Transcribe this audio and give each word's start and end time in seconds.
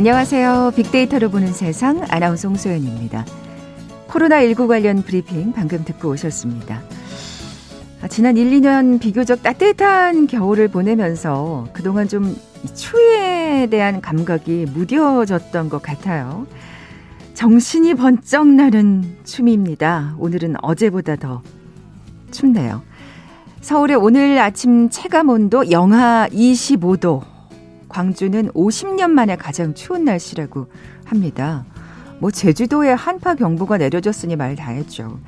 안녕하세요. 0.00 0.72
빅데이터로 0.76 1.28
보는 1.28 1.52
세상 1.52 2.00
아나운서 2.08 2.48
홍소연입니다. 2.48 3.26
코로나19 4.08 4.66
관련 4.66 5.02
브리핑 5.02 5.52
방금 5.52 5.84
듣고 5.84 6.08
오셨습니다. 6.08 6.80
아, 8.00 8.08
지난 8.08 8.38
1, 8.38 8.50
2년 8.50 8.98
비교적 8.98 9.42
따뜻한 9.42 10.26
겨울을 10.26 10.68
보내면서 10.68 11.68
그동안 11.74 12.08
좀 12.08 12.34
추위에 12.74 13.66
대한 13.66 14.00
감각이 14.00 14.68
무뎌졌던 14.72 15.68
것 15.68 15.82
같아요. 15.82 16.46
정신이 17.34 17.92
번쩍 17.92 18.46
나는 18.46 19.18
춤입니다. 19.24 20.14
오늘은 20.18 20.54
어제보다 20.62 21.16
더 21.16 21.42
춥네요. 22.30 22.80
서울의 23.60 23.96
오늘 23.96 24.38
아침 24.38 24.88
체감 24.88 25.28
온도 25.28 25.70
영하 25.70 26.26
25도. 26.32 27.39
광주는 27.90 28.48
50년 28.52 29.10
만에 29.10 29.36
가장 29.36 29.74
추운 29.74 30.04
날씨라고 30.04 30.68
합니다. 31.04 31.66
뭐 32.20 32.30
제주도에 32.30 32.92
한파 32.92 33.34
경보가 33.34 33.76
내려졌으니 33.76 34.36
말 34.36 34.56
다했죠. 34.56 35.20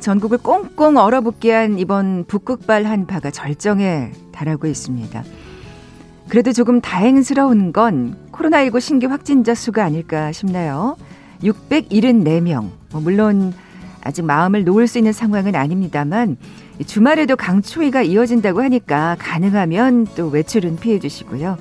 전국을 0.00 0.38
꽁꽁 0.38 0.96
얼어붙게 0.96 1.52
한 1.52 1.78
이번 1.78 2.24
북극발 2.26 2.84
한파가 2.84 3.30
절정에 3.30 4.12
달하고 4.32 4.66
있습니다. 4.66 5.22
그래도 6.28 6.52
조금 6.52 6.80
다행스러운 6.80 7.72
건 7.72 8.16
코로나19 8.32 8.80
신규 8.80 9.06
확진자 9.08 9.54
수가 9.54 9.84
아닐까 9.84 10.30
싶네요. 10.32 10.96
674명. 11.42 12.70
뭐 12.92 13.00
물론 13.00 13.54
아직 14.02 14.24
마음을 14.24 14.64
놓을 14.64 14.86
수 14.86 14.98
있는 14.98 15.12
상황은 15.12 15.54
아닙니다만 15.54 16.36
주말에도 16.86 17.36
강추위가 17.36 18.02
이어진다고 18.02 18.62
하니까 18.62 19.16
가능하면 19.18 20.06
또 20.16 20.28
외출은 20.28 20.76
피해 20.76 20.98
주시고요. 20.98 21.56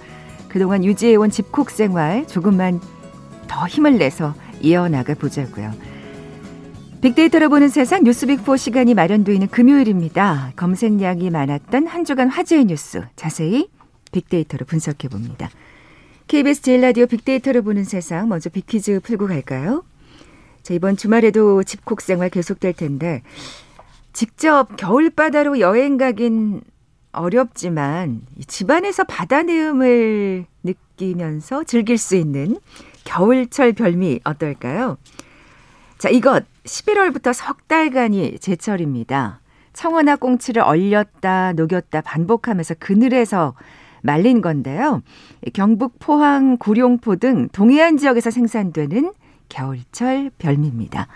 그동안 0.57 0.83
유지해온 0.83 1.29
집콕 1.29 1.69
생활 1.69 2.25
조금만 2.25 2.81
더 3.47 3.67
힘을 3.67 3.99
내서 3.99 4.33
이어나가 4.59 5.13
보자고요. 5.13 5.71
빅데이터로 6.99 7.49
보는 7.49 7.69
세상 7.69 8.03
뉴스빅4 8.03 8.57
시간이 8.57 8.95
마련되어 8.95 9.35
있는 9.35 9.49
금요일입니다. 9.49 10.53
검색량이 10.55 11.29
많았던 11.29 11.85
한 11.85 12.05
주간 12.05 12.27
화제의 12.29 12.65
뉴스 12.65 13.03
자세히 13.15 13.69
빅데이터로 14.11 14.65
분석해 14.65 15.09
봅니다. 15.09 15.51
KBS 16.27 16.63
제일라디오 16.63 17.05
빅데이터로 17.05 17.61
보는 17.61 17.83
세상 17.83 18.27
먼저 18.27 18.49
빅퀴즈 18.49 19.01
풀고 19.01 19.27
갈까요? 19.27 19.83
자, 20.63 20.73
이번 20.73 20.97
주말에도 20.97 21.61
집콕 21.61 22.01
생활 22.01 22.31
계속될 22.31 22.73
텐데 22.73 23.21
직접 24.11 24.75
겨울바다로 24.75 25.59
여행 25.59 25.97
가긴 25.97 26.61
어렵지만 27.11 28.21
집안에서 28.47 29.03
바다 29.03 29.43
내음을 29.43 30.45
느끼면서 30.63 31.63
즐길 31.63 31.97
수 31.97 32.15
있는 32.15 32.57
겨울철 33.03 33.73
별미 33.73 34.19
어떨까요? 34.23 34.97
자, 35.97 36.09
이것 36.09 36.45
11월부터 36.63 37.33
석 37.33 37.67
달간이 37.67 38.37
제철입니다. 38.39 39.39
청어나 39.73 40.15
꽁치를 40.15 40.61
얼렸다 40.61 41.53
녹였다 41.53 42.01
반복하면서 42.01 42.75
그늘에서 42.79 43.53
말린 44.01 44.41
건데요. 44.41 45.01
경북, 45.53 45.99
포항, 45.99 46.57
구룡포 46.57 47.17
등 47.17 47.47
동해안 47.49 47.97
지역에서 47.97 48.31
생산되는 48.31 49.13
겨울철 49.49 50.31
별미입니다. 50.37 51.07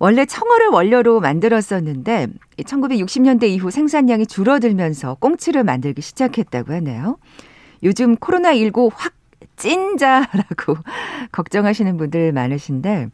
원래 0.00 0.24
청어를 0.24 0.68
원료로 0.68 1.20
만들었었는데 1.20 2.28
1960년대 2.56 3.44
이후 3.44 3.70
생산량이 3.70 4.26
줄어들면서 4.26 5.14
꽁치를 5.20 5.62
만들기 5.62 6.00
시작했다고 6.00 6.72
하네요. 6.72 7.18
요즘 7.82 8.16
코로나19 8.16 8.90
확 8.94 9.12
찐자라고 9.56 10.76
걱정하시는 11.32 11.98
분들 11.98 12.32
많으신데 12.32 13.10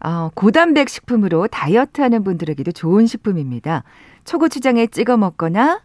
어, 0.00 0.30
고단백 0.34 0.88
식품으로 0.88 1.46
다이어트 1.46 2.00
하는 2.00 2.24
분들에게도 2.24 2.72
좋은 2.72 3.06
식품입니다. 3.06 3.84
초고추장에 4.24 4.88
찍어 4.88 5.16
먹거나 5.16 5.82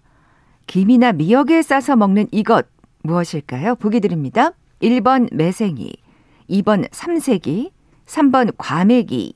김이나 0.66 1.11
미역에 1.11 1.61
싸서 1.61 1.95
먹는 1.95 2.27
이것 2.31 2.66
무엇일까요? 3.03 3.75
보기 3.75 3.99
드립니다. 3.99 4.51
1번 4.81 5.31
매생이, 5.31 5.93
2번 6.49 6.88
삼색이, 6.91 7.72
3번 8.05 8.53
과메기, 8.57 9.35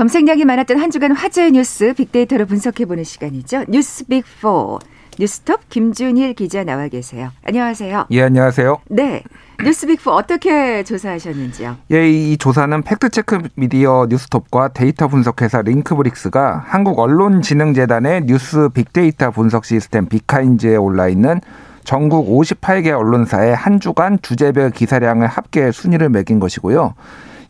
검색량이 0.00 0.46
많았던 0.46 0.78
한 0.78 0.90
주간 0.90 1.12
화제의 1.12 1.52
뉴스 1.52 1.92
빅데이터로 1.92 2.46
분석해보는 2.46 3.04
시간이죠. 3.04 3.64
뉴스 3.68 4.06
빅4 4.06 4.80
뉴스톱 5.18 5.68
김준일 5.68 6.32
기자 6.32 6.64
나와 6.64 6.88
계세요. 6.88 7.32
안녕하세요. 7.44 8.06
예, 8.10 8.22
안녕하세요. 8.22 8.78
네. 8.88 9.22
뉴스빅4 9.58 10.08
어떻게 10.08 10.84
조사하셨는지요? 10.84 11.76
예, 11.92 12.08
이 12.08 12.38
조사는 12.38 12.80
팩트체크 12.80 13.40
미디어 13.56 14.06
뉴스톱과 14.08 14.68
데이터 14.68 15.06
분석회사 15.06 15.60
링크브릭스가 15.60 16.64
한국 16.66 16.98
언론진흥재단의 16.98 18.22
뉴스 18.24 18.70
빅데이터 18.70 19.30
분석 19.30 19.66
시스템 19.66 20.06
빅카인즈에 20.06 20.76
올라 20.76 21.08
있는 21.08 21.42
전국 21.84 22.26
58개 22.26 22.98
언론사의 22.98 23.54
한 23.54 23.80
주간 23.80 24.18
주제별 24.22 24.70
기사량을 24.70 25.26
합계 25.26 25.70
순위를 25.70 26.08
매긴 26.08 26.40
것이고요. 26.40 26.94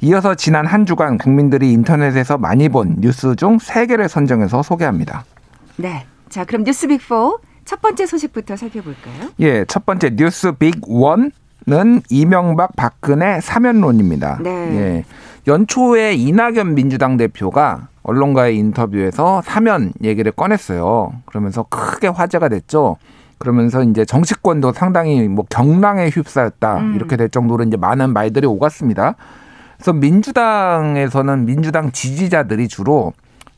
이어서 0.03 0.35
지난 0.35 0.67
한 0.67 0.87
주간 0.87 1.19
국민들이 1.19 1.73
인터넷에서 1.73 2.39
많이 2.39 2.69
본 2.69 2.97
뉴스 2.99 3.37
중 3.37 3.59
3개를 3.59 4.09
선정해서 4.09 4.63
소개합니다. 4.63 5.25
네. 5.77 6.07
자, 6.29 6.45
그럼 6.45 6.65
뉴스 6.65 6.87
빅4 6.87 7.39
첫 7.65 7.83
번째 7.83 8.07
소식부터 8.07 8.57
살펴볼까요? 8.57 9.29
예, 9.41 9.65
첫 9.67 9.85
번째 9.85 10.11
뉴스 10.17 10.53
빅1는 10.53 12.03
이명박 12.09 12.75
박근혜 12.77 13.41
사면론입니다. 13.41 14.39
네. 14.43 14.51
예. 14.51 15.05
연초에 15.47 16.15
이낙연 16.15 16.75
민주당 16.75 17.17
대표가 17.17 17.89
언론과의 18.03 18.57
인터뷰에서 18.57 19.43
사면 19.45 19.93
얘기를 20.03 20.33
꺼냈어요. 20.33 21.13
그러면서 21.27 21.65
크게 21.69 22.09
화제가 22.09 22.49
됐죠. 22.49 22.97
그러면서 23.39 23.83
이제 23.83 24.05
정치권도 24.05 24.73
상당히 24.73 25.27
뭐 25.29 25.47
경랑에 25.49 26.09
휩싸였다 26.09 26.79
음. 26.79 26.95
이렇게 26.95 27.17
될 27.17 27.31
정도로 27.31 27.65
이제 27.65 27.77
많은 27.77 28.13
말들이 28.13 28.47
오갔습니다. 28.47 29.17
그래서 29.81 29.95
민주당에서는 29.95 31.47
민주당 31.47 31.91
지지자들이 31.91 32.69
주로 32.69 33.15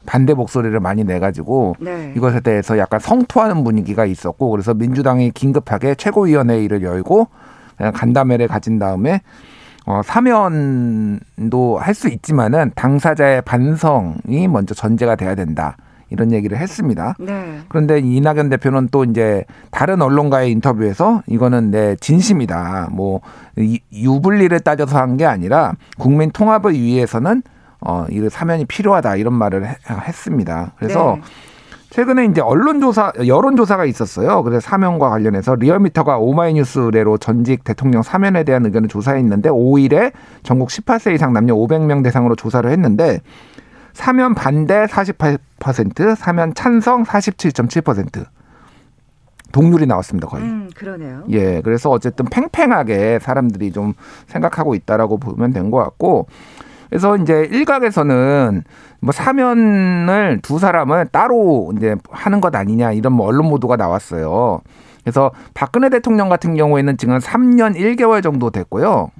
반대 0.06 0.34
목소리를 0.34 0.78
많이 0.78 1.02
내가지고 1.02 1.74
네. 1.80 2.12
이것에 2.16 2.40
대해서 2.40 2.78
약간 2.78 3.00
성토하는 3.00 3.64
분위기가 3.64 4.04
있었고 4.04 4.50
그래서 4.50 4.72
민주당이 4.72 5.32
긴급하게 5.32 5.96
최고위원회의를 5.96 6.82
열고 6.82 7.26
간담회를 7.92 8.46
가진 8.48 8.78
다음에 8.78 9.20
어, 9.84 10.00
사면도 10.04 11.78
할 11.78 11.94
수 11.94 12.08
있지만은 12.08 12.70
당사자의 12.76 13.42
반성이 13.42 14.46
먼저 14.48 14.74
전제가 14.74 15.16
돼야 15.16 15.34
된다. 15.34 15.76
이런 16.12 16.32
얘기를 16.32 16.58
했습니다. 16.58 17.16
네. 17.18 17.60
그런데 17.68 17.98
이낙연 17.98 18.50
대표는 18.50 18.88
또 18.92 19.04
이제 19.04 19.44
다른 19.70 20.02
언론과의 20.02 20.50
인터뷰에서 20.52 21.22
이거는 21.26 21.70
내 21.70 21.96
진심이다. 21.96 22.88
뭐 22.92 23.20
유불리를 23.92 24.58
따져서 24.60 24.98
한 24.98 25.16
게 25.16 25.26
아니라 25.26 25.72
국민 25.98 26.30
통합을 26.30 26.72
위해서는 26.72 27.42
어, 27.80 28.06
이 28.10 28.28
사면이 28.30 28.64
필요하다 28.66 29.16
이런 29.16 29.34
말을 29.34 29.66
했습니다. 29.90 30.72
그래서 30.78 31.16
네. 31.16 31.22
최근에 31.90 32.24
이제 32.24 32.40
언론조사, 32.40 33.12
여론조사가 33.26 33.84
있었어요. 33.84 34.42
그래서 34.44 34.60
사면과 34.60 35.10
관련해서 35.10 35.56
리얼미터가 35.56 36.16
오마이뉴스래로 36.16 37.18
전직 37.18 37.64
대통령 37.64 38.00
사면에 38.00 38.44
대한 38.44 38.64
의견을 38.64 38.88
조사했는데 38.88 39.50
5일에 39.50 40.12
전국 40.42 40.70
18세 40.70 41.14
이상 41.14 41.34
남녀 41.34 41.54
500명 41.54 42.02
대상으로 42.02 42.34
조사를 42.34 42.70
했는데 42.70 43.20
사면 43.92 44.34
반대 44.34 44.86
48%, 44.86 46.16
사면 46.16 46.54
찬성 46.54 47.04
47.7%. 47.04 48.24
동률이 49.52 49.86
나왔습니다 49.86 50.26
거의. 50.28 50.42
음, 50.44 50.70
그러네요. 50.74 51.24
예, 51.30 51.60
그래서 51.60 51.90
어쨌든 51.90 52.24
팽팽하게 52.24 53.18
사람들이 53.20 53.70
좀 53.72 53.92
생각하고 54.26 54.74
있다라고 54.74 55.18
보면 55.18 55.52
된 55.52 55.70
것 55.70 55.78
같고, 55.78 56.26
그래서 56.88 57.16
이제 57.16 57.48
일각에서는 57.50 58.64
뭐 59.00 59.12
사면을 59.12 60.40
두 60.42 60.58
사람을 60.58 61.06
따로 61.06 61.72
이제 61.76 61.96
하는 62.10 62.40
것 62.40 62.54
아니냐 62.54 62.92
이런 62.92 63.12
뭐 63.14 63.26
언론 63.26 63.48
보도가 63.50 63.76
나왔어요. 63.76 64.60
그래서 65.02 65.30
박근혜 65.54 65.88
대통령 65.88 66.28
같은 66.28 66.54
경우에는 66.54 66.96
지금 66.96 67.18
3년 67.18 67.76
1개월 67.76 68.22
정도 68.22 68.50
됐고요. 68.50 69.10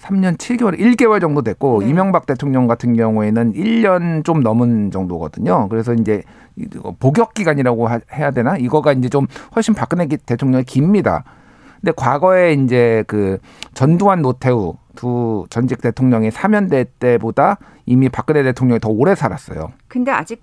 3년 0.00 0.36
7개월, 0.38 0.78
1개월 0.78 1.20
정도 1.20 1.42
됐고, 1.42 1.80
네. 1.82 1.88
이명박 1.90 2.26
대통령 2.26 2.66
같은 2.66 2.94
경우에는 2.96 3.52
1년 3.52 4.24
좀 4.24 4.40
넘은 4.40 4.90
정도거든요. 4.90 5.68
그래서 5.68 5.92
이제 5.94 6.22
복역 6.98 7.34
기간이라고 7.34 7.86
하- 7.88 8.00
해야 8.12 8.30
되나? 8.30 8.56
이거가 8.56 8.92
이제 8.92 9.08
좀 9.08 9.26
훨씬 9.54 9.74
박근혜 9.74 10.06
기- 10.06 10.16
대통령이 10.16 10.64
깁니다. 10.64 11.24
근데 11.80 11.92
과거에 11.96 12.52
이제 12.54 13.04
그 13.06 13.38
전두환 13.74 14.22
노태우 14.22 14.74
두 14.96 15.46
전직 15.50 15.80
대통령이 15.80 16.30
사면대 16.30 16.84
때보다 16.98 17.58
이미 17.86 18.08
박근혜 18.08 18.42
대통령이 18.42 18.80
더 18.80 18.90
오래 18.90 19.14
살았어요. 19.14 19.72
근데 19.88 20.10
아직 20.10 20.42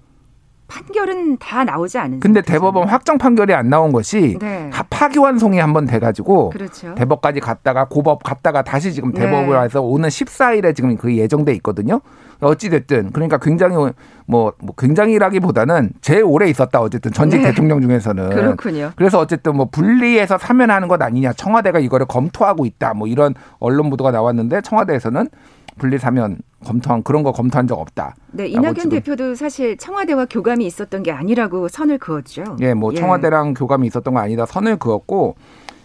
판결은 0.68 1.38
다 1.38 1.64
나오지 1.64 1.98
않은 1.98 2.20
근데 2.20 2.40
상태잖아요. 2.42 2.60
대법원 2.60 2.90
확정 2.90 3.18
판결이 3.18 3.54
안 3.54 3.70
나온 3.70 3.92
것이 3.94 4.38
네. 4.40 4.70
하- 4.74 4.84
파기환송이 4.84 5.60
한 5.60 5.74
번 5.74 5.86
돼가지고 5.86 6.50
그렇죠. 6.50 6.94
대법까지 6.96 7.40
갔다가 7.40 7.86
고법 7.86 8.24
갔다가 8.24 8.62
다시 8.64 8.94
지금 8.94 9.12
네. 9.14 9.22
대법을 9.22 9.56
와서 9.56 9.82
오는 9.82 10.08
14일에 10.10 10.76
지금 10.76 10.96
그 10.98 11.16
예정돼 11.16 11.54
있거든요. 11.56 12.02
어찌 12.40 12.70
됐든 12.70 13.12
그러니까 13.14 13.38
굉장히 13.38 13.76
뭐, 14.28 14.54
뭐 14.60 14.76
굉장히라기보다는 14.78 15.92
제일 16.02 16.24
오래 16.24 16.48
있었다 16.50 16.82
어쨌든 16.82 17.12
전직 17.12 17.42
네. 17.42 17.50
대통령 17.50 17.82
중에서는 17.82 18.30
그렇군요. 18.30 18.92
그래서 18.96 19.20
어쨌든 19.20 19.56
뭐 19.56 19.66
분리해서 19.72 20.38
사면하는 20.38 20.88
것 20.88 21.02
아니냐 21.02 21.34
청와대가 21.34 21.80
이거를 21.80 22.06
검토하고 22.06 22.66
있다 22.66 22.94
뭐 22.94 23.08
이런 23.08 23.34
언론 23.60 23.90
보도가 23.90 24.12
나왔는데 24.12 24.62
청와대에서는 24.62 25.28
분리 25.78 25.98
사면 25.98 26.38
검토한 26.66 27.04
그런 27.04 27.24
거 27.24 27.32
검토한 27.32 27.68
적 27.68 27.80
없다. 27.80 28.16
네, 28.32 28.48
이낙연. 28.48 28.90
대표도 28.90 29.36
사실 29.36 29.78
청와대와 29.78 30.26
교감이 30.26 30.66
있었던 30.66 31.04
게 31.04 31.12
아니라고 31.12 31.68
선을 31.68 31.98
그었죠. 32.00 32.58
예, 32.62 32.74
뭐 32.74 32.92
청와대랑 32.94 33.54
교감이 33.54 33.88
있었던 33.88 34.14
거 34.14 34.20
아니다 34.20 34.46
선을 34.46 34.78
그었고 34.78 35.36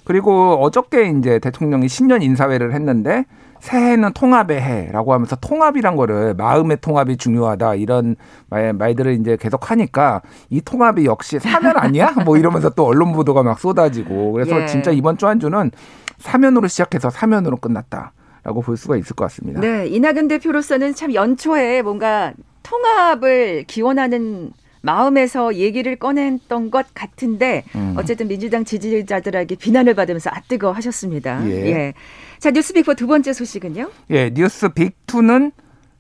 그리고 0.04 0.54
어저께 0.62 1.10
이제 1.18 1.38
대통령이 1.38 1.88
신년 1.88 2.22
인사회를 2.22 2.72
했는데 2.74 3.24
새해는 3.60 4.12
통합의 4.14 4.60
해라고 4.60 5.12
하면서 5.12 5.36
통합이란 5.36 5.94
거를 5.94 6.34
마음의 6.34 6.78
통합이 6.80 7.16
중요하다 7.16 7.76
이런 7.76 8.16
말, 8.50 8.72
말들을 8.72 9.20
이제 9.20 9.36
계속 9.38 9.70
하니까 9.70 10.20
이 10.50 10.60
통합이 10.60 11.04
역시 11.04 11.38
사면 11.38 11.76
아니야? 11.76 12.10
뭐 12.26 12.36
이러면서 12.36 12.70
또 12.70 12.86
언론 12.86 13.12
보도가 13.12 13.44
막 13.44 13.60
쏟아지고 13.60 14.32
그래서 14.32 14.60
예. 14.62 14.66
진짜 14.66 14.90
이번 14.90 15.16
주 15.16 15.26
한 15.26 15.38
주는 15.38 15.70
사면으로 16.18 16.66
시작해서 16.66 17.10
사면으로 17.10 17.56
끝났다. 17.58 18.12
라고 18.44 18.60
볼 18.60 18.76
수가 18.76 18.96
있을 18.96 19.14
것 19.14 19.24
같습니다. 19.24 19.60
네, 19.60 19.86
이낙연 19.86 20.28
대표로서는 20.28 20.94
참 20.94 21.14
연초에 21.14 21.82
뭔가 21.82 22.32
통합을 22.62 23.64
기원하는 23.66 24.52
마음에서 24.82 25.54
얘기를 25.54 25.96
꺼냈던 25.96 26.70
것 26.70 26.86
같은데 26.92 27.64
음. 27.76 27.94
어쨌든 27.96 28.28
민주당 28.28 28.64
지지자들에게 28.64 29.54
비난을 29.54 29.94
받으면서 29.94 30.30
아뜨거 30.32 30.72
하셨습니다. 30.72 31.48
예. 31.48 31.94
자, 32.40 32.50
뉴스빅포 32.50 32.94
두 32.94 33.06
번째 33.06 33.32
소식은요? 33.32 33.90
예, 34.10 34.30
뉴스 34.30 34.68
빅2는 34.70 35.52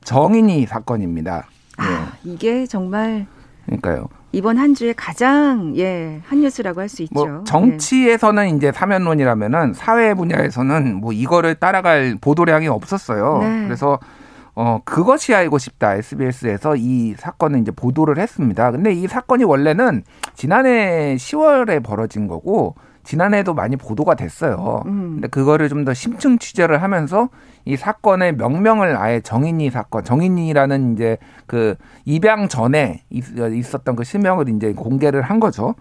정인이 0.02 0.66
사건입니다. 0.66 1.46
예. 1.80 1.84
아, 1.84 2.12
이게 2.24 2.66
정말 2.66 3.26
그러니까요. 3.66 4.08
이번 4.32 4.56
한 4.58 4.74
주에 4.74 4.92
가장 4.94 5.74
예, 5.76 6.20
한 6.26 6.40
뉴스라고 6.40 6.80
할 6.80 6.88
수 6.88 7.02
있죠. 7.02 7.12
뭐 7.14 7.44
정치에서는 7.44 8.56
이제 8.56 8.72
사면론이라면은 8.72 9.74
사회 9.74 10.14
분야에서는 10.14 10.96
뭐 10.96 11.12
이거를 11.12 11.54
따라갈 11.54 12.16
보도량이 12.20 12.68
없었어요. 12.68 13.38
네. 13.42 13.64
그래서 13.64 13.98
어 14.54 14.80
그것이 14.84 15.34
알고 15.34 15.58
싶다 15.58 15.94
SBS에서 15.94 16.76
이 16.76 17.14
사건을 17.18 17.60
이제 17.60 17.70
보도를 17.70 18.18
했습니다. 18.18 18.70
근데 18.70 18.92
이 18.92 19.06
사건이 19.06 19.44
원래는 19.44 20.02
지난해 20.34 21.16
10월에 21.16 21.82
벌어진 21.82 22.26
거고 22.28 22.74
지난해에도 23.04 23.54
많이 23.54 23.76
보도가 23.76 24.14
됐어요. 24.14 24.82
음. 24.86 25.14
근데 25.14 25.28
그거를 25.28 25.68
좀 25.68 25.84
더 25.84 25.92
심층 25.94 26.38
취재를 26.38 26.82
하면서 26.82 27.28
이 27.64 27.76
사건의 27.76 28.36
명명을 28.36 28.96
아예 28.96 29.20
정인이 29.20 29.70
사건, 29.70 30.04
정인이라는 30.04 30.94
이제 30.94 31.16
그 31.46 31.74
입양 32.04 32.48
전에 32.48 33.02
있- 33.10 33.36
있었던 33.36 33.96
그 33.96 34.04
실명을 34.04 34.48
이제 34.48 34.72
공개를 34.72 35.22
한 35.22 35.40
거죠. 35.40 35.74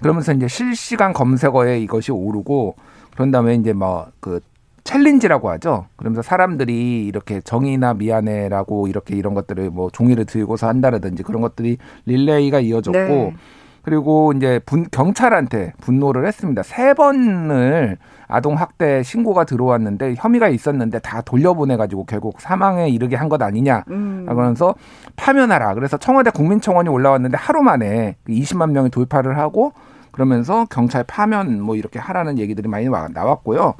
그러면서 0.00 0.32
이제 0.32 0.46
실시간 0.48 1.12
검색어에 1.12 1.80
이것이 1.80 2.10
오르고 2.12 2.76
그런 3.14 3.30
다음에 3.30 3.54
이제 3.54 3.72
뭐그 3.72 4.40
챌린지라고 4.84 5.48
하죠. 5.50 5.86
그러면서 5.96 6.22
사람들이 6.22 7.06
이렇게 7.06 7.40
정의나 7.40 7.94
미안해라고 7.94 8.88
이렇게 8.88 9.14
이런 9.16 9.32
것들을 9.34 9.70
뭐 9.70 9.90
종이를 9.90 10.24
들고서 10.24 10.66
한다라든지 10.66 11.22
그런 11.22 11.40
것들이 11.40 11.78
릴레이가 12.06 12.58
이어졌고 12.60 12.98
네. 12.98 13.34
그리고 13.82 14.32
이제 14.36 14.60
분, 14.64 14.86
경찰한테 14.90 15.72
분노를 15.80 16.26
했습니다. 16.26 16.62
세 16.62 16.94
번을 16.94 17.98
아동 18.28 18.54
학대 18.56 19.02
신고가 19.02 19.44
들어왔는데 19.44 20.14
혐의가 20.16 20.48
있었는데 20.48 21.00
다 21.00 21.20
돌려보내 21.20 21.76
가지고 21.76 22.04
결국 22.04 22.40
사망에 22.40 22.88
이르게 22.88 23.16
한 23.16 23.28
것 23.28 23.40
아니냐. 23.42 23.84
음. 23.90 24.24
그러면서 24.28 24.74
파면하라. 25.16 25.74
그래서 25.74 25.96
청와대 25.96 26.30
국민청원이 26.30 26.88
올라왔는데 26.88 27.36
하루 27.36 27.62
만에 27.62 28.16
20만 28.28 28.70
명이 28.70 28.90
돌파를 28.90 29.38
하고 29.38 29.72
그러면서 30.12 30.66
경찰 30.70 31.02
파면 31.04 31.60
뭐 31.62 31.74
이렇게 31.76 31.98
하라는 31.98 32.38
얘기들이 32.38 32.68
많이 32.68 32.86
와- 32.88 33.08
나왔고요. 33.12 33.74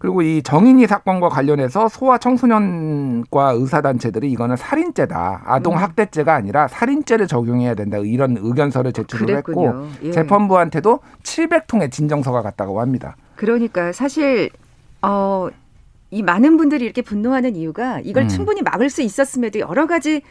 그리고 0.00 0.22
이 0.22 0.42
정인이 0.42 0.86
사건과 0.86 1.28
관련해서 1.28 1.90
소아 1.90 2.16
청소년과 2.16 3.50
의사단체들이 3.50 4.32
이거는 4.32 4.56
살인죄다. 4.56 5.42
아동 5.44 5.76
학대죄가 5.76 6.34
아니라 6.34 6.68
살인죄를 6.68 7.26
적용해야 7.26 7.74
된다. 7.74 7.98
이런 7.98 8.38
의견서를 8.40 8.94
제출을 8.94 9.36
했고 9.36 9.54
그랬군요. 9.54 9.88
예. 10.04 10.10
재판부한테도 10.10 11.00
700통의 11.22 11.92
진정서가 11.92 12.40
갔다고 12.40 12.80
합니다. 12.80 13.14
그러니까 13.36 13.92
사실 13.92 14.48
어, 15.02 15.50
이 16.10 16.22
많은 16.22 16.56
분들이 16.56 16.86
이렇게 16.86 17.02
분노하는 17.02 17.54
이유가 17.54 18.00
이걸 18.00 18.22
음. 18.22 18.28
충분히 18.28 18.62
막을 18.62 18.88
수 18.88 19.02
있었음에도 19.02 19.58
여러 19.58 19.86
가지 19.86 20.22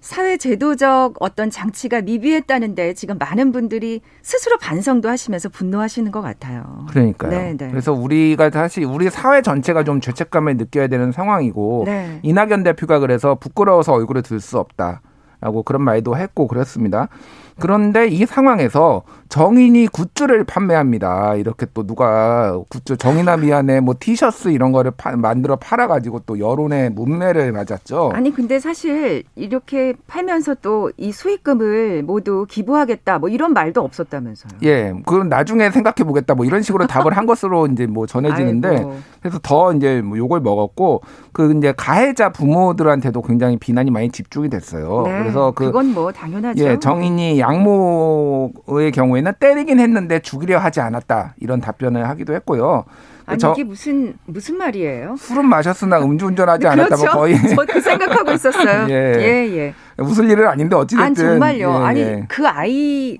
사회 0.00 0.38
제도적 0.38 1.14
어떤 1.20 1.50
장치가 1.50 2.00
미비했다는데 2.00 2.94
지금 2.94 3.18
많은 3.18 3.52
분들이 3.52 4.00
스스로 4.22 4.56
반성도 4.58 5.08
하시면서 5.08 5.50
분노하시는 5.50 6.10
것 6.10 6.22
같아요. 6.22 6.86
그러니까요. 6.88 7.30
네, 7.30 7.54
네. 7.56 7.68
그래서 7.70 7.92
우리가 7.92 8.50
사실 8.50 8.84
우리 8.84 9.10
사회 9.10 9.42
전체가 9.42 9.84
좀 9.84 10.00
죄책감을 10.00 10.56
느껴야 10.56 10.88
되는 10.88 11.12
상황이고 11.12 11.82
네. 11.86 12.18
이낙연 12.22 12.62
대표가 12.62 12.98
그래서 12.98 13.34
부끄러워서 13.34 13.92
얼굴을 13.92 14.22
들 14.22 14.40
수 14.40 14.58
없다라고 14.58 15.62
그런 15.64 15.82
말도 15.82 16.16
했고 16.16 16.48
그랬습니다. 16.48 17.08
그런데 17.58 18.08
이 18.08 18.24
상황에서 18.24 19.02
정인이 19.30 19.86
굿즈를 19.86 20.42
판매합니다. 20.44 21.36
이렇게 21.36 21.64
또 21.72 21.86
누가 21.86 22.58
굿즈 22.68 22.96
정인아 22.96 23.36
미안해 23.38 23.78
뭐 23.78 23.94
티셔츠 23.98 24.48
이런 24.48 24.72
거를 24.72 24.90
파- 24.90 25.14
만들어 25.16 25.54
팔아 25.54 25.86
가지고 25.86 26.18
또 26.26 26.38
여론의 26.40 26.90
문매를 26.90 27.52
맞았죠. 27.52 28.10
아니 28.12 28.32
근데 28.34 28.58
사실 28.58 29.22
이렇게 29.36 29.94
팔면서 30.06 30.56
또 30.56 30.90
이 30.96 31.12
수익금을 31.12 32.02
모두 32.02 32.44
기부하겠다 32.48 33.20
뭐 33.20 33.28
이런 33.28 33.52
말도 33.52 33.80
없었다면서요. 33.82 34.52
예, 34.64 34.92
그건 35.06 35.28
나중에 35.28 35.70
생각해 35.70 36.04
보겠다 36.04 36.34
뭐 36.34 36.44
이런 36.44 36.62
식으로 36.62 36.86
답을 36.88 37.16
한 37.16 37.24
것으로 37.26 37.66
이제 37.72 37.86
뭐 37.86 38.06
전해지는데 38.06 38.68
아이고. 38.68 38.96
그래서 39.20 39.38
더 39.42 39.72
이제 39.72 40.02
뭐 40.02 40.18
욕을 40.18 40.40
먹었고 40.40 41.02
그 41.32 41.54
이제 41.56 41.72
가해자 41.76 42.30
부모들한테도 42.32 43.22
굉장히 43.22 43.56
비난이 43.58 43.90
많이 43.92 44.10
집중이 44.10 44.50
됐어요. 44.50 45.02
네, 45.06 45.18
그래서 45.20 45.52
그 45.52 45.66
그건 45.66 45.94
뭐 45.94 46.10
당연하죠. 46.10 46.64
예, 46.64 46.78
정인이 46.80 47.38
양모의 47.38 48.90
경우에 48.92 49.19
는 49.22 49.32
때리긴 49.38 49.80
했는데 49.80 50.20
죽이려 50.20 50.58
하지 50.58 50.80
않았다 50.80 51.34
이런 51.38 51.60
답변을 51.60 52.08
하기도 52.08 52.34
했고요. 52.34 52.84
아니 53.26 53.38
저 53.38 53.52
이게 53.52 53.64
무슨 53.64 54.14
무슨 54.26 54.56
말이에요? 54.56 55.16
술은 55.16 55.46
마셨으나 55.46 56.00
음주운전하지 56.00 56.66
않았다 56.66 56.96
뭐 56.96 56.98
그렇죠. 56.98 57.18
거의 57.18 57.54
저그 57.54 57.80
생각하고 57.80 58.32
있었어요. 58.32 58.86
예. 58.90 59.14
예, 59.18 59.56
예. 59.56 59.74
웃을 59.98 60.28
일은 60.30 60.46
아닌데 60.46 60.74
어찌됐든 60.76 61.04
아니 61.04 61.14
정말요. 61.14 61.70
예, 61.70 61.84
아니 61.86 62.00
예. 62.00 62.24
그 62.28 62.46
아이 62.46 63.18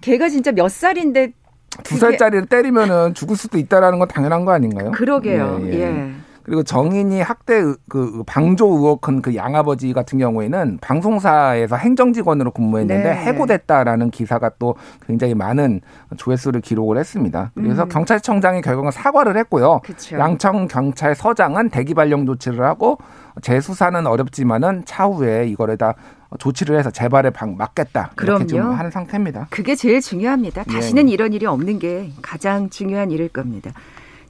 걔가 0.00 0.28
진짜 0.28 0.52
몇 0.52 0.70
살인데 0.70 1.32
두 1.84 1.96
살짜리를 1.98 2.46
때리면은 2.46 3.14
죽을 3.14 3.36
수도 3.36 3.58
있다라는 3.58 3.98
건 3.98 4.08
당연한 4.08 4.44
거 4.44 4.52
아닌가요? 4.52 4.90
그러게요. 4.92 5.60
예, 5.64 5.72
예. 5.72 5.80
예. 5.80 6.10
그리고 6.50 6.64
정인이 6.64 7.20
학대 7.22 7.54
의- 7.54 7.76
그 7.88 8.24
방조 8.26 8.66
의혹한 8.66 9.22
그 9.22 9.36
양아버지 9.36 9.92
같은 9.92 10.18
경우에는 10.18 10.78
방송사에서 10.80 11.76
행정직원으로 11.76 12.50
근무했는데 12.50 13.04
네. 13.08 13.14
해고됐다라는 13.14 14.10
기사가 14.10 14.50
또 14.58 14.74
굉장히 15.06 15.34
많은 15.34 15.80
조회수를 16.16 16.60
기록을 16.60 16.98
했습니다. 16.98 17.52
그래서 17.54 17.84
음. 17.84 17.88
경찰청장이 17.88 18.62
결국은 18.62 18.90
사과를 18.90 19.36
했고요. 19.36 19.78
그쵸. 19.84 20.18
양청 20.18 20.66
경찰서장은 20.66 21.68
대기 21.70 21.94
발령 21.94 22.26
조치를 22.26 22.64
하고 22.64 22.98
재수사는 23.42 24.04
어렵지만은 24.04 24.82
차후에 24.86 25.46
이거를 25.46 25.76
다 25.78 25.94
조치를 26.40 26.76
해서 26.76 26.90
재발에 26.90 27.30
막겠다. 27.58 28.10
이렇게 28.14 28.16
그럼요. 28.16 28.46
지금 28.46 28.72
하는 28.72 28.90
상태입니다. 28.90 29.46
그게 29.50 29.76
제일 29.76 30.00
중요합니다. 30.00 30.64
예. 30.68 30.72
다시는 30.72 31.08
이런 31.08 31.32
일이 31.32 31.46
없는 31.46 31.78
게 31.78 32.10
가장 32.22 32.70
중요한 32.70 33.12
일일 33.12 33.28
겁니다. 33.28 33.70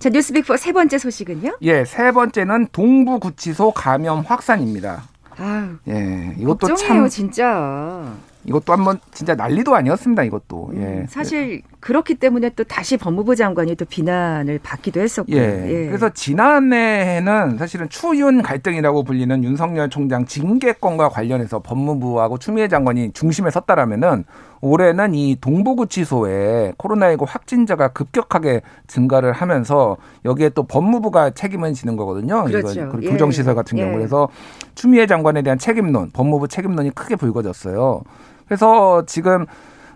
자, 0.01 0.09
뉴스빅4 0.09 0.57
세 0.57 0.73
번째 0.73 0.97
소식은요? 0.97 1.59
예, 1.61 1.85
세 1.85 2.11
번째는 2.11 2.69
동부구치소 2.73 3.73
감염 3.73 4.21
확산입니다. 4.21 5.03
아유, 5.37 5.77
예, 5.89 6.35
이것도 6.39 6.69
걱정이에요, 6.69 7.03
참 7.03 7.09
진짜. 7.09 8.15
이것도 8.47 8.73
한번 8.73 8.99
진짜 9.13 9.35
난리도 9.35 9.75
아니었습니다. 9.75 10.23
이것도. 10.23 10.71
예. 10.77 10.79
음, 10.79 11.07
사실 11.07 11.61
그렇기 11.81 12.17
때문에 12.17 12.51
또 12.51 12.65
다시 12.65 12.97
법무부 12.97 13.37
장관이 13.37 13.75
또 13.75 13.85
비난을 13.87 14.61
받기도 14.63 15.01
했었고. 15.01 15.33
예. 15.33 15.87
그래서 15.89 16.11
지난해에는 16.11 17.57
사실은 17.59 17.89
추윤 17.89 18.43
갈등이라고 18.43 19.03
불리는 19.03 19.43
윤석열 19.43 19.89
총장 19.89 20.27
징계권과 20.27 21.09
관련해서 21.09 21.61
법무부하고 21.61 22.39
추미애 22.39 22.69
장관이 22.69 23.13
중심에 23.13 23.51
섰다라면은 23.51 24.25
올해는 24.61 25.15
이 25.15 25.37
동부구치소에 25.41 26.75
코로나19 26.77 27.25
확진자가 27.27 27.89
급격하게 27.89 28.61
증가를 28.87 29.33
하면서 29.33 29.97
여기에 30.27 30.51
또 30.51 30.65
법무부가 30.65 31.31
책임을 31.31 31.73
지는 31.73 31.97
거거든요. 31.97 32.45
그렇죠. 32.45 32.83
이거 32.83 32.99
예. 33.03 33.09
교정시설 33.09 33.55
같은 33.55 33.79
예. 33.79 33.85
경우 33.85 33.97
그래서 33.97 34.29
추미애 34.75 35.07
장관에 35.07 35.41
대한 35.41 35.59
책임론, 35.59 36.11
법무부 36.13 36.49
책임론이 36.49 36.91
크게 36.91 37.17
불거졌어요. 37.17 38.03
그래서 38.47 39.05
지금 39.07 39.47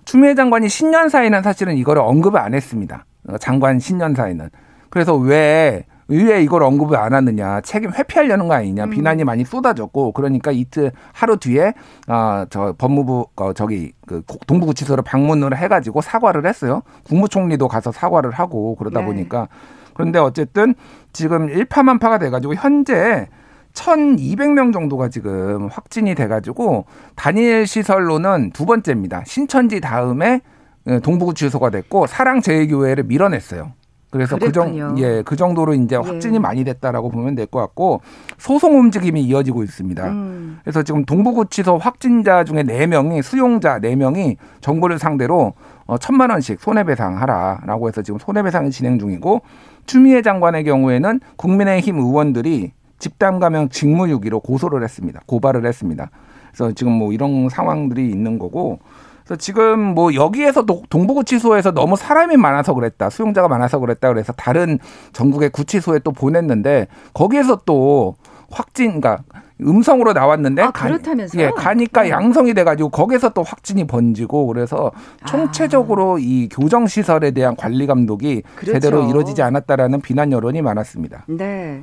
추미애 0.04 0.34
장관이 0.34 0.68
신년사에는 0.68 1.42
사실은 1.42 1.76
이거를 1.76 2.02
언급을 2.02 2.40
안 2.40 2.54
했습니다. 2.54 3.04
어, 3.28 3.38
장관 3.38 3.78
신년사에는. 3.78 4.50
그래서 4.90 5.16
왜 5.16 5.84
의회 6.08 6.42
이걸 6.42 6.62
언급을 6.62 6.96
안 6.98 7.14
하느냐 7.14 7.60
책임 7.62 7.90
회피하려는 7.90 8.48
거 8.48 8.54
아니냐 8.54 8.86
비난이 8.86 9.24
많이 9.24 9.44
쏟아졌고 9.44 10.12
그러니까 10.12 10.50
이틀 10.50 10.92
하루 11.12 11.38
뒤에 11.38 11.72
아저 12.06 12.74
법무부 12.76 13.28
어 13.36 13.52
저기 13.54 13.92
그 14.06 14.22
동부구치소를 14.46 15.02
방문을 15.02 15.56
해가지고 15.56 16.02
사과를 16.02 16.46
했어요 16.46 16.82
국무총리도 17.04 17.68
가서 17.68 17.90
사과를 17.90 18.32
하고 18.32 18.74
그러다 18.76 19.00
네. 19.00 19.06
보니까 19.06 19.48
그런데 19.94 20.18
어쨌든 20.18 20.74
지금 21.12 21.48
일파만파가 21.48 22.18
돼가지고 22.18 22.54
현재 22.54 23.28
1,200명 23.74 24.72
정도가 24.72 25.08
지금 25.08 25.68
확진이 25.70 26.14
돼가지고 26.14 26.86
단일 27.16 27.66
시설로는 27.66 28.50
두 28.52 28.66
번째입니다. 28.66 29.24
신천지 29.26 29.80
다음에 29.80 30.40
예, 30.86 31.00
동부구치소가 31.00 31.70
됐고 31.70 32.06
사랑제일교회를 32.06 33.04
밀어냈어요. 33.04 33.72
그래서 34.10 34.38
그 34.38 34.52
정, 34.52 34.72
그랬군요. 34.72 34.94
예, 34.98 35.22
그 35.24 35.34
정도로 35.34 35.74
이제 35.74 35.96
확진이 35.96 36.36
예. 36.36 36.38
많이 36.38 36.62
됐다라고 36.62 37.08
보면 37.10 37.34
될 37.34 37.46
것 37.46 37.58
같고 37.58 38.00
소송 38.38 38.78
움직임이 38.78 39.20
이어지고 39.22 39.64
있습니다. 39.64 40.06
음, 40.08 40.58
그래서 40.62 40.84
지금 40.84 41.04
동부구치소 41.04 41.78
확진자 41.78 42.44
중에 42.44 42.62
네명이 42.62 43.22
수용자 43.22 43.80
네명이 43.80 44.36
정부를 44.60 45.00
상대로 45.00 45.54
어, 45.86 45.98
천만 45.98 46.30
원씩 46.30 46.60
손해배상하라라고 46.60 47.88
해서 47.88 48.02
지금 48.02 48.20
손해배상이 48.20 48.70
진행 48.70 49.00
중이고 49.00 49.42
추미애 49.86 50.22
장관의 50.22 50.62
경우에는 50.64 51.20
국민의힘 51.36 51.96
의원들이 51.98 52.72
집단 52.98 53.40
감염 53.40 53.68
직무유기로 53.68 54.40
고소를 54.40 54.82
했습니다. 54.82 55.20
고발을 55.26 55.66
했습니다. 55.66 56.10
그래서 56.52 56.72
지금 56.72 56.92
뭐 56.92 57.12
이런 57.12 57.48
상황들이 57.48 58.08
있는 58.08 58.38
거고 58.38 58.78
그래서 59.24 59.36
지금 59.38 59.80
뭐 59.80 60.14
여기에서 60.14 60.64
도- 60.66 60.82
동부구치소에서 60.90 61.72
너무 61.72 61.96
사람이 61.96 62.36
많아서 62.36 62.74
그랬다. 62.74 63.10
수용자가 63.10 63.48
많아서 63.48 63.78
그랬다. 63.78 64.08
그래서 64.08 64.32
다른 64.34 64.78
전국의 65.12 65.50
구치소에 65.50 66.00
또 66.00 66.12
보냈는데 66.12 66.86
거기에서 67.14 67.60
또 67.64 68.16
확진, 68.50 69.00
그러니까 69.00 69.24
음성으로 69.60 70.12
나왔는데 70.12 70.62
아, 70.62 70.70
가- 70.70 70.86
그렇다면서요? 70.88 71.42
예, 71.42 71.50
가니까 71.50 72.02
네. 72.02 72.10
양성이 72.10 72.52
돼가지고 72.54 72.90
거기서 72.90 73.30
또 73.30 73.42
확진이 73.42 73.86
번지고 73.86 74.46
그래서 74.46 74.92
아. 75.22 75.26
총체적으로 75.26 76.18
이 76.18 76.48
교정 76.50 76.86
시설에 76.86 77.30
대한 77.30 77.56
관리 77.56 77.86
감독이 77.86 78.42
그렇죠. 78.56 78.72
제대로 78.74 79.08
이루어지지 79.08 79.42
않았다라는 79.42 80.02
비난 80.02 80.30
여론이 80.32 80.60
많았습니다. 80.62 81.24
네. 81.28 81.82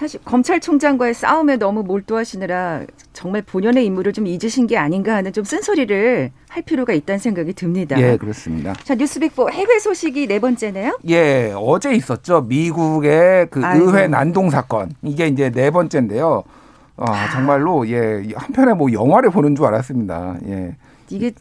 사실 0.00 0.18
검찰총장과의 0.24 1.12
싸움에 1.12 1.56
너무 1.56 1.82
몰두하시느라 1.82 2.84
정말 3.12 3.42
본연의 3.42 3.84
임무를 3.84 4.14
좀 4.14 4.26
잊으신 4.26 4.66
게 4.66 4.78
아닌가 4.78 5.14
하는 5.14 5.30
좀 5.30 5.44
쓴소리를 5.44 6.30
할 6.48 6.62
필요가 6.62 6.94
있다는 6.94 7.18
생각이 7.18 7.52
듭니다. 7.52 8.00
예, 8.00 8.16
그렇습니다. 8.16 8.72
자, 8.82 8.94
뉴스빅4 8.94 9.52
해외 9.52 9.78
소식이 9.78 10.26
네 10.26 10.38
번째네요. 10.38 11.00
예, 11.10 11.52
어제 11.54 11.92
있었죠. 11.92 12.40
미국의 12.48 13.48
그 13.50 13.60
아이고. 13.62 13.90
의회 13.90 14.08
난동 14.08 14.48
사건. 14.48 14.94
이게 15.02 15.26
이제 15.26 15.50
네 15.50 15.70
번째인데요. 15.70 16.44
아, 16.96 17.30
정말로 17.32 17.86
예, 17.90 18.26
한편에 18.34 18.72
뭐 18.72 18.90
영화를 18.90 19.28
보는 19.28 19.54
줄 19.54 19.66
알았습니다. 19.66 20.38
예. 20.46 20.76
이게 21.10 21.32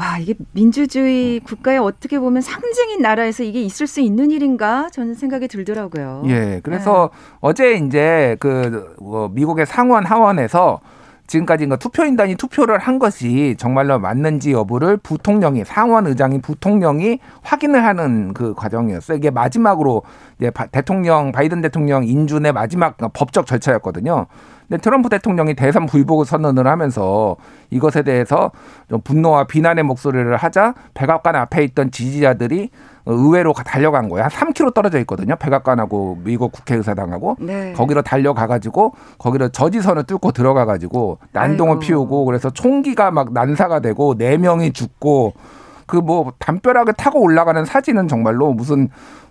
와 0.00 0.16
이게 0.16 0.32
민주주의 0.52 1.40
국가의 1.40 1.78
어떻게 1.78 2.18
보면 2.18 2.40
상징인 2.40 3.02
나라에서 3.02 3.42
이게 3.42 3.60
있을 3.60 3.86
수 3.86 4.00
있는 4.00 4.30
일인가 4.30 4.88
저는 4.90 5.12
생각이 5.12 5.46
들더라고요. 5.46 6.22
예, 6.28 6.60
그래서 6.62 7.10
어제 7.40 7.74
이제 7.74 8.34
그 8.40 8.94
어, 9.02 9.28
미국의 9.30 9.66
상원 9.66 10.06
하원에서 10.06 10.80
지금까지 11.26 11.66
그 11.66 11.76
투표인단이 11.78 12.36
투표를 12.36 12.78
한 12.78 12.98
것이 12.98 13.54
정말로 13.58 13.98
맞는지 13.98 14.52
여부를 14.52 14.96
부통령이 14.96 15.64
상원 15.66 16.06
의장이 16.06 16.40
부통령이 16.40 17.18
확인을 17.42 17.84
하는 17.84 18.32
그 18.32 18.54
과정이었어요. 18.54 19.18
이게 19.18 19.30
마지막으로 19.30 20.02
이제 20.38 20.50
바- 20.50 20.66
대통령 20.66 21.30
바이든 21.30 21.60
대통령 21.60 22.04
인준의 22.04 22.52
마지막 22.52 22.96
법적 23.12 23.44
절차였거든요. 23.46 24.26
근데 24.70 24.80
트럼프 24.80 25.08
대통령이 25.08 25.54
대선 25.54 25.86
불복 25.86 26.24
선언을 26.24 26.68
하면서 26.68 27.34
이것에 27.70 28.02
대해서 28.02 28.52
좀 28.88 29.00
분노와 29.00 29.44
비난의 29.44 29.82
목소리를 29.82 30.36
하자 30.36 30.74
백악관 30.94 31.34
앞에 31.34 31.64
있던 31.64 31.90
지지자들이 31.90 32.70
의회로 33.06 33.52
가- 33.52 33.64
달려간 33.64 34.08
거예요. 34.08 34.22
한 34.24 34.30
3km 34.30 34.72
떨어져 34.72 35.00
있거든요. 35.00 35.34
백악관하고 35.34 36.18
미국 36.22 36.52
국회의사당하고 36.52 37.36
네. 37.40 37.72
거기로 37.72 38.02
달려가가지고 38.02 38.92
거기로 39.18 39.48
저지선을 39.48 40.04
뚫고 40.04 40.30
들어가가지고 40.30 41.18
난동을 41.32 41.72
아이고. 41.72 41.80
피우고 41.80 42.24
그래서 42.26 42.50
총기가 42.50 43.10
막 43.10 43.32
난사가 43.32 43.80
되고 43.80 44.14
네 44.16 44.36
명이 44.36 44.72
죽고 44.72 45.32
그 45.86 45.96
뭐 45.96 46.32
담벼락을 46.38 46.92
타고 46.92 47.20
올라가는 47.20 47.64
사진은 47.64 48.06
정말로 48.06 48.52
무슨 48.52 48.88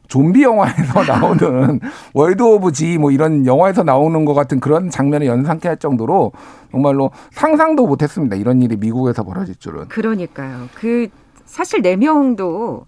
좀비 0.09 0.43
영화에서 0.43 1.03
나오는 1.07 1.79
World 2.13 2.43
War 2.43 2.71
Z 2.73 2.97
뭐 2.99 3.11
이런 3.11 3.45
영화에서 3.45 3.83
나오는 3.83 4.25
것 4.25 4.33
같은 4.33 4.59
그런 4.59 4.89
장면을 4.89 5.27
연상케 5.27 5.67
할 5.69 5.77
정도로 5.77 6.33
정말로 6.71 7.11
상상도 7.31 7.87
못했습니다. 7.87 8.35
이런 8.35 8.61
일이 8.61 8.75
미국에서 8.75 9.23
벌어질 9.23 9.55
줄은. 9.55 9.87
그러니까요. 9.87 10.67
그 10.75 11.07
사실 11.45 11.81
네 11.81 11.95
명도 11.95 12.85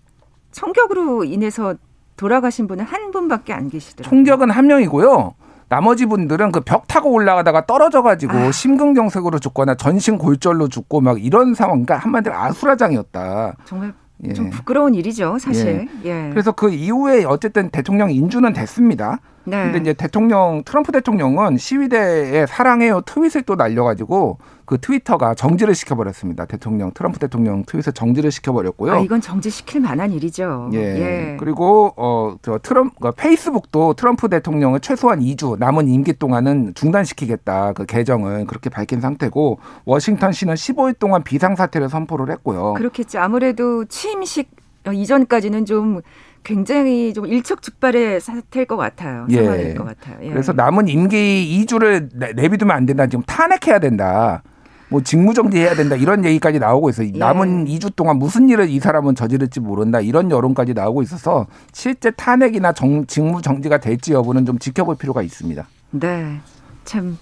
총격으로 0.52 1.24
인해서 1.24 1.76
돌아가신 2.18 2.68
분은 2.68 2.84
한 2.86 3.12
분밖에 3.12 3.54
안 3.54 3.70
계시더라고요. 3.70 4.10
총격은 4.10 4.50
한 4.52 4.68
명이고요. 4.68 5.34
나머지 5.70 6.06
분들은 6.06 6.52
그 6.52 6.60
벽 6.60 6.86
타고 6.88 7.12
올라가다가 7.12 7.66
떨어져 7.66 8.02
가지고 8.02 8.34
아. 8.38 8.52
심근경색으로 8.52 9.40
죽거나 9.40 9.76
전신 9.76 10.18
골절로 10.18 10.68
죽고 10.68 11.00
막 11.00 11.24
이런 11.24 11.54
상황. 11.54 11.86
그러니까 11.86 11.98
한마디로 11.98 12.36
아수라장이었다. 12.36 13.56
정말 13.66 13.94
예. 14.24 14.34
좀 14.34 14.50
부끄러운 14.50 14.94
일이죠, 14.96 15.38
사실. 15.40 15.88
예. 16.06 16.30
그래서 16.32 16.52
그 16.52 16.70
이후에 16.70 17.26
어쨌든 17.26 17.70
대통령 17.70 18.12
인준은 18.12 18.54
됐습니다. 18.54 19.20
네. 19.44 19.64
근데 19.64 19.80
이제 19.80 19.94
대통령 19.94 20.62
트럼프 20.64 20.92
대통령은 20.92 21.58
시위대에 21.58 22.46
사랑해요 22.46 23.02
트윗을 23.02 23.42
또 23.44 23.56
날려가지고 23.56 24.38
그 24.72 24.78
트위터가 24.80 25.34
정지를 25.34 25.76
시켜버렸습니다. 25.76 26.46
대통령 26.46 26.92
트럼프 26.94 27.20
대통령 27.20 27.66
트윗을 27.66 27.92
정지를 27.92 28.32
시켜버렸고요. 28.32 28.94
아, 28.94 29.00
이건 29.00 29.20
정지시킬 29.20 29.82
만한 29.82 30.14
일이죠. 30.14 30.70
예. 30.72 31.36
그리고 31.38 31.92
어저 31.98 32.58
트럼 32.64 32.92
그 33.02 33.12
페이스북도 33.12 33.96
트럼프 33.96 34.30
대통령을 34.30 34.80
최소한 34.80 35.20
2주 35.20 35.60
남은 35.60 35.90
임기 35.90 36.14
동안은 36.14 36.72
중단시키겠다 36.76 37.74
그 37.74 37.86
계정을 37.86 38.46
그렇게 38.46 38.70
밝힌 38.70 39.02
상태고 39.02 39.60
워싱턴시는 39.84 40.54
15일 40.54 40.98
동안 40.98 41.22
비상 41.22 41.58
사태를 41.58 41.90
선포를 41.90 42.32
했고요. 42.32 42.76
그렇겠죠. 42.76 43.20
아무래도 43.20 43.84
취임식 43.84 44.52
어, 44.88 44.94
이전까지는 44.94 45.66
좀 45.66 46.00
굉장히 46.46 47.14
좀 47.14 47.26
일촉즉발의 47.26 48.22
사태일 48.22 48.68
것 48.68 48.78
같아요. 48.78 49.28
예. 49.32 49.44
상황일 49.44 49.76
것 49.76 49.84
같아요. 49.84 50.18
예. 50.22 50.30
그래서 50.30 50.54
남은 50.54 50.88
임기 50.88 51.66
2주를 51.66 52.36
내비두면 52.38 52.74
안 52.74 52.86
된다. 52.86 53.06
지금 53.08 53.22
탄핵해야 53.26 53.80
된다. 53.80 54.44
뭐 54.92 55.02
직무정지해야 55.02 55.74
된다 55.74 55.96
이런 55.96 56.26
얘기까지 56.26 56.60
나오고 56.60 56.90
있어요. 56.90 57.08
예. 57.08 57.18
남은 57.18 57.66
2주 57.66 57.96
동안 57.96 58.18
무슨 58.18 58.50
일을 58.50 58.70
이 58.70 58.78
사람은 58.82 59.16
저지를지 59.16 59.62
모른다 59.62 60.02
이런 60.02 60.30
여론까지 60.30 60.74
나오고 60.74 61.02
있어서 61.04 61.48
실제 61.72 62.12
탄핵이나 62.12 62.74
정, 62.74 63.08
직무정지가 63.08 63.78
될지 63.78 64.12
여부는 64.12 64.46
좀 64.46 64.60
지켜볼 64.60 64.98
필요가 64.98 65.22
있습니다. 65.22 65.66
네. 65.92 66.40
참, 66.84 67.18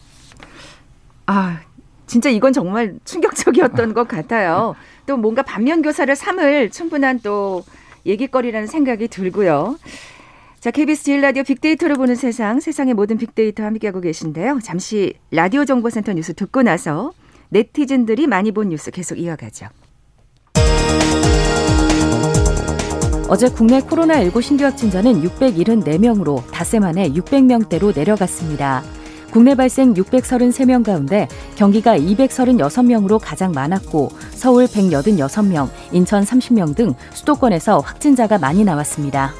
아, 1.27 1.59
진짜 2.07 2.31
이건 2.31 2.53
정말 2.53 2.95
충격적이었던 3.05 3.93
것 3.93 4.07
같아요. 4.07 4.75
또 5.05 5.15
뭔가 5.15 5.43
반면 5.43 5.83
교사를 5.83 6.13
삼을 6.15 6.71
충분한 6.71 7.19
또 7.21 7.63
얘기거리라는 8.07 8.65
생각이 8.65 9.09
들고요. 9.09 9.77
자, 10.59 10.71
KBS 10.71 11.03
제일 11.03 11.21
라디오 11.21 11.43
빅데이터를 11.43 11.97
보는 11.97 12.15
세상, 12.15 12.59
세상의 12.59 12.95
모든 12.95 13.17
빅데이터 13.17 13.63
함께하고 13.63 14.01
계신데요. 14.01 14.59
잠시 14.63 15.13
라디오 15.29 15.65
정보센터 15.65 16.13
뉴스 16.13 16.33
듣고 16.33 16.63
나서 16.63 17.11
네티즌들이 17.49 18.27
많이 18.27 18.51
본 18.51 18.69
뉴스 18.69 18.91
계속 18.91 19.17
이어가죠. 19.17 19.67
어제 23.27 23.47
국내 23.49 23.79
코로나19 23.81 24.41
신규 24.41 24.63
확진자는 24.63 25.21
674명으로 25.21 26.49
닷새 26.51 26.79
만에 26.79 27.11
600명대로 27.11 27.95
내려갔습니다. 27.95 28.83
국내 29.31 29.53
발생 29.53 29.93
633명 29.93 30.83
가운데 30.83 31.27
경기가 31.55 31.95
236명으로 31.97 33.19
가장 33.21 33.51
많았고 33.51 34.09
서울 34.31 34.65
186명, 34.65 35.69
인천 35.91 36.23
30명 36.23 36.75
등 36.75 36.95
수도권에서 37.13 37.79
확진자가 37.79 38.39
많이 38.39 38.63
나왔습니다. 38.63 39.33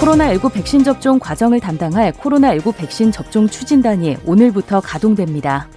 코로나19 0.00 0.50
백신 0.54 0.82
접종 0.82 1.18
과정을 1.18 1.60
담당할 1.60 2.12
코로나19 2.12 2.74
백신 2.74 3.12
접종 3.12 3.46
추진단이 3.46 4.16
오늘부터 4.24 4.80
가동됩니다. 4.80 5.68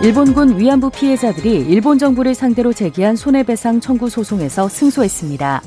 일본군 0.00 0.60
위안부 0.60 0.90
피해자들이 0.90 1.66
일본 1.68 1.98
정부를 1.98 2.36
상대로 2.36 2.72
제기한 2.72 3.16
손해배상 3.16 3.80
청구 3.80 4.08
소송에서 4.08 4.68
승소했습니다. 4.68 5.60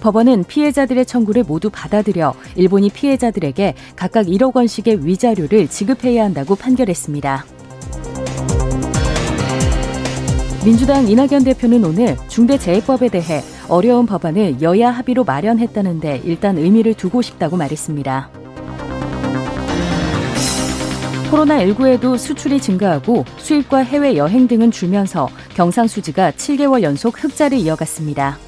법원은 0.00 0.44
피해자들의 0.44 1.06
청구를 1.06 1.44
모두 1.44 1.70
받아들여 1.70 2.34
일본이 2.54 2.90
피해자들에게 2.90 3.74
각각 3.96 4.26
1억 4.26 4.54
원씩의 4.54 5.06
위자료를 5.06 5.68
지급해야 5.68 6.22
한다고 6.22 6.54
판결했습니다. 6.54 7.46
민주당 10.66 11.08
이낙연 11.08 11.44
대표는 11.44 11.82
오늘 11.82 12.16
중대재해법에 12.28 13.08
대해 13.08 13.42
어려운 13.68 14.06
법안을 14.06 14.62
여야 14.62 14.90
합의로 14.90 15.24
마련했다는데 15.24 16.22
일단 16.24 16.58
의미를 16.58 16.94
두고 16.94 17.22
싶다고 17.22 17.56
말했습니다. 17.56 18.30
코로나19에도 21.30 22.16
수출이 22.16 22.60
증가하고 22.60 23.24
수입과 23.36 23.78
해외 23.78 24.16
여행 24.16 24.48
등은 24.48 24.70
줄면서 24.70 25.28
경상수지가 25.54 26.32
7개월 26.32 26.82
연속 26.82 27.22
흑자를 27.22 27.58
이어갔습니다. 27.58 28.38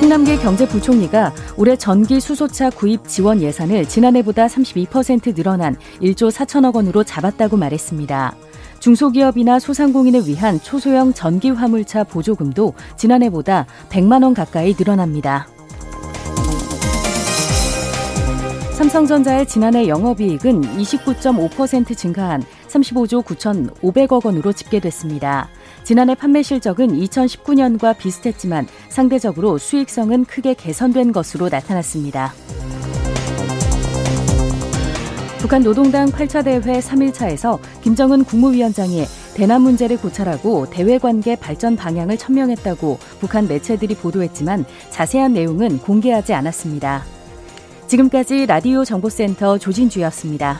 홍남기 0.00 0.36
경제부총리가 0.38 1.34
올해 1.56 1.76
전기 1.76 2.20
수소차 2.20 2.70
구입 2.70 3.08
지원 3.08 3.42
예산을 3.42 3.88
지난해보다 3.88 4.46
32% 4.46 5.34
늘어난 5.34 5.76
1조 6.00 6.30
4천억 6.30 6.76
원으로 6.76 7.02
잡았다고 7.02 7.56
말했습니다. 7.56 8.45
중소기업이나 8.86 9.58
소상공인을 9.58 10.28
위한 10.28 10.60
초소형 10.60 11.12
전기 11.12 11.50
화물차 11.50 12.04
보조금도 12.04 12.72
지난해보다 12.96 13.66
100만 13.88 14.22
원 14.22 14.32
가까이 14.32 14.76
늘어납니다. 14.78 15.48
삼성전자의 18.74 19.48
지난해 19.48 19.88
영업이익은 19.88 20.60
29.5% 20.76 21.96
증가한 21.96 22.44
35조 22.68 23.24
9,500억 23.24 24.24
원으로 24.24 24.52
집계됐습니다. 24.52 25.48
지난해 25.82 26.14
판매 26.14 26.44
실적은 26.44 26.88
2019년과 26.88 27.98
비슷했지만 27.98 28.68
상대적으로 28.88 29.58
수익성은 29.58 30.26
크게 30.26 30.54
개선된 30.54 31.10
것으로 31.10 31.48
나타났습니다. 31.48 32.32
북한 35.38 35.62
노동당 35.62 36.08
8차 36.08 36.44
대회 36.44 36.80
3일차에서 36.80 37.58
김정은 37.82 38.24
국무위원장이 38.24 39.04
대남 39.34 39.62
문제를 39.62 39.98
고찰하고 39.98 40.70
대외 40.70 40.98
관계 40.98 41.36
발전 41.36 41.76
방향을 41.76 42.16
천명했다고 42.16 42.98
북한 43.20 43.46
매체들이 43.46 43.96
보도했지만 43.96 44.64
자세한 44.90 45.34
내용은 45.34 45.78
공개하지 45.78 46.32
않았습니다. 46.32 47.04
지금까지 47.86 48.46
라디오 48.46 48.84
정보센터 48.84 49.58
조진주였습니다. 49.58 50.58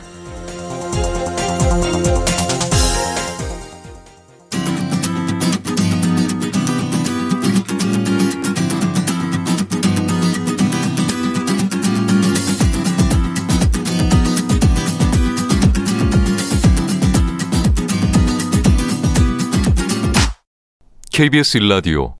KBS 21.17 21.57
일라디오 21.57 22.13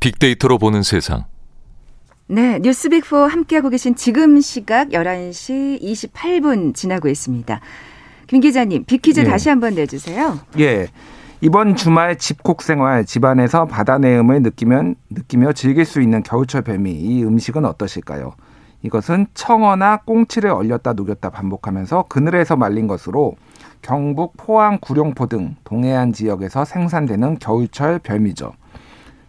빅데이터로 0.00 0.58
보는 0.58 0.82
세상. 0.82 1.26
네, 2.26 2.58
뉴스빅4 2.58 3.28
함께하고 3.28 3.68
계신 3.68 3.94
지금 3.94 4.40
시각 4.40 4.88
11시 4.88 5.80
28분 5.80 6.74
지나고 6.74 7.06
있습니다. 7.06 7.60
김 8.26 8.40
기자님, 8.40 8.86
빅퀴즈 8.86 9.20
예. 9.20 9.22
다시 9.24 9.50
한번 9.50 9.76
내주세요. 9.76 10.40
예. 10.58 10.88
이번 11.40 11.76
주말 11.76 12.18
집콕 12.18 12.62
생활 12.62 13.04
집안에서 13.04 13.66
바다 13.66 13.98
내음을 13.98 14.42
느끼면 14.42 14.96
느끼며 15.10 15.52
즐길 15.52 15.84
수 15.84 16.00
있는 16.00 16.24
겨울철 16.24 16.62
별미 16.62 16.90
이 16.90 17.22
음식은 17.22 17.64
어떠실까요? 17.64 18.34
이것은 18.82 19.28
청어나 19.34 19.98
꽁치를 19.98 20.50
얼렸다 20.50 20.94
녹였다 20.94 21.30
반복하면서 21.30 22.06
그늘에서 22.08 22.56
말린 22.56 22.88
것으로 22.88 23.36
경북 23.82 24.34
포항 24.36 24.78
구룡포 24.80 25.26
등 25.26 25.56
동해안 25.64 26.12
지역에서 26.12 26.64
생산되는 26.64 27.38
겨울철 27.38 28.00
별미죠. 28.00 28.52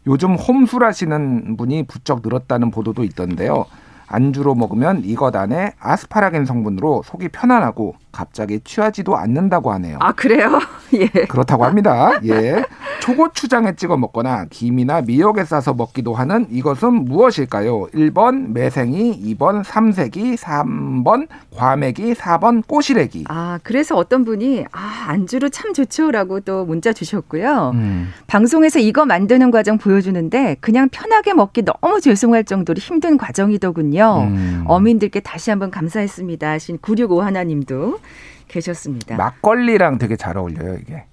요즘 0.07 0.35
홈술하시는 0.35 1.57
분이 1.57 1.83
부쩍 1.83 2.21
늘었다는 2.23 2.71
보도도 2.71 3.03
있던데요. 3.03 3.65
안주로 4.07 4.55
먹으면 4.55 5.03
이것 5.05 5.35
안에 5.35 5.73
아스파라겐 5.79 6.45
성분으로 6.45 7.03
속이 7.05 7.29
편안하고 7.29 7.95
갑자기 8.11 8.59
취하지도 8.61 9.15
않는다고 9.15 9.71
하네요. 9.73 9.97
아, 10.01 10.11
그래요? 10.13 10.59
예. 10.93 11.07
그렇다고 11.27 11.63
합니다. 11.63 12.19
예. 12.25 12.63
초고추장에 13.09 13.75
찍어 13.75 13.97
먹거나 13.97 14.45
김이나 14.49 15.01
미역에 15.01 15.43
싸서 15.43 15.73
먹기도 15.73 16.13
하는 16.13 16.45
이것은 16.51 17.05
무엇일까요? 17.05 17.87
1번 17.87 18.51
매생이, 18.51 19.35
2번 19.35 19.63
삼색이, 19.63 20.35
3번 20.35 21.27
과메기, 21.55 22.13
4번 22.13 22.65
꼬시래기. 22.67 23.25
아, 23.27 23.59
그래서 23.63 23.95
어떤 23.95 24.23
분이, 24.23 24.65
아, 24.71 25.05
안주로 25.07 25.49
참 25.49 25.73
좋죠라고 25.73 26.41
또 26.41 26.65
문자 26.65 26.93
주셨고요. 26.93 27.71
음. 27.73 28.09
방송에서 28.27 28.79
이거 28.79 29.05
만드는 29.05 29.51
과정 29.51 29.77
보여주는데 29.77 30.57
그냥 30.61 30.89
편하게 30.89 31.33
먹기 31.33 31.63
너무 31.63 31.99
죄송할 32.01 32.43
정도로 32.43 32.77
힘든 32.77 33.17
과정이더군요. 33.17 34.27
음. 34.27 34.63
어민들께 34.67 35.21
다시 35.21 35.49
한번 35.49 35.71
감사했습니다. 35.71 36.49
하신 36.49 36.77
965 36.81 37.21
하나님도 37.21 37.99
계셨습니다. 38.47 39.17
막걸리랑 39.17 39.97
되게 39.97 40.15
잘 40.15 40.37
어울려요, 40.37 40.77
이게. 40.81 41.03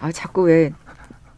아, 0.00 0.12
자꾸 0.12 0.42
왜 0.42 0.72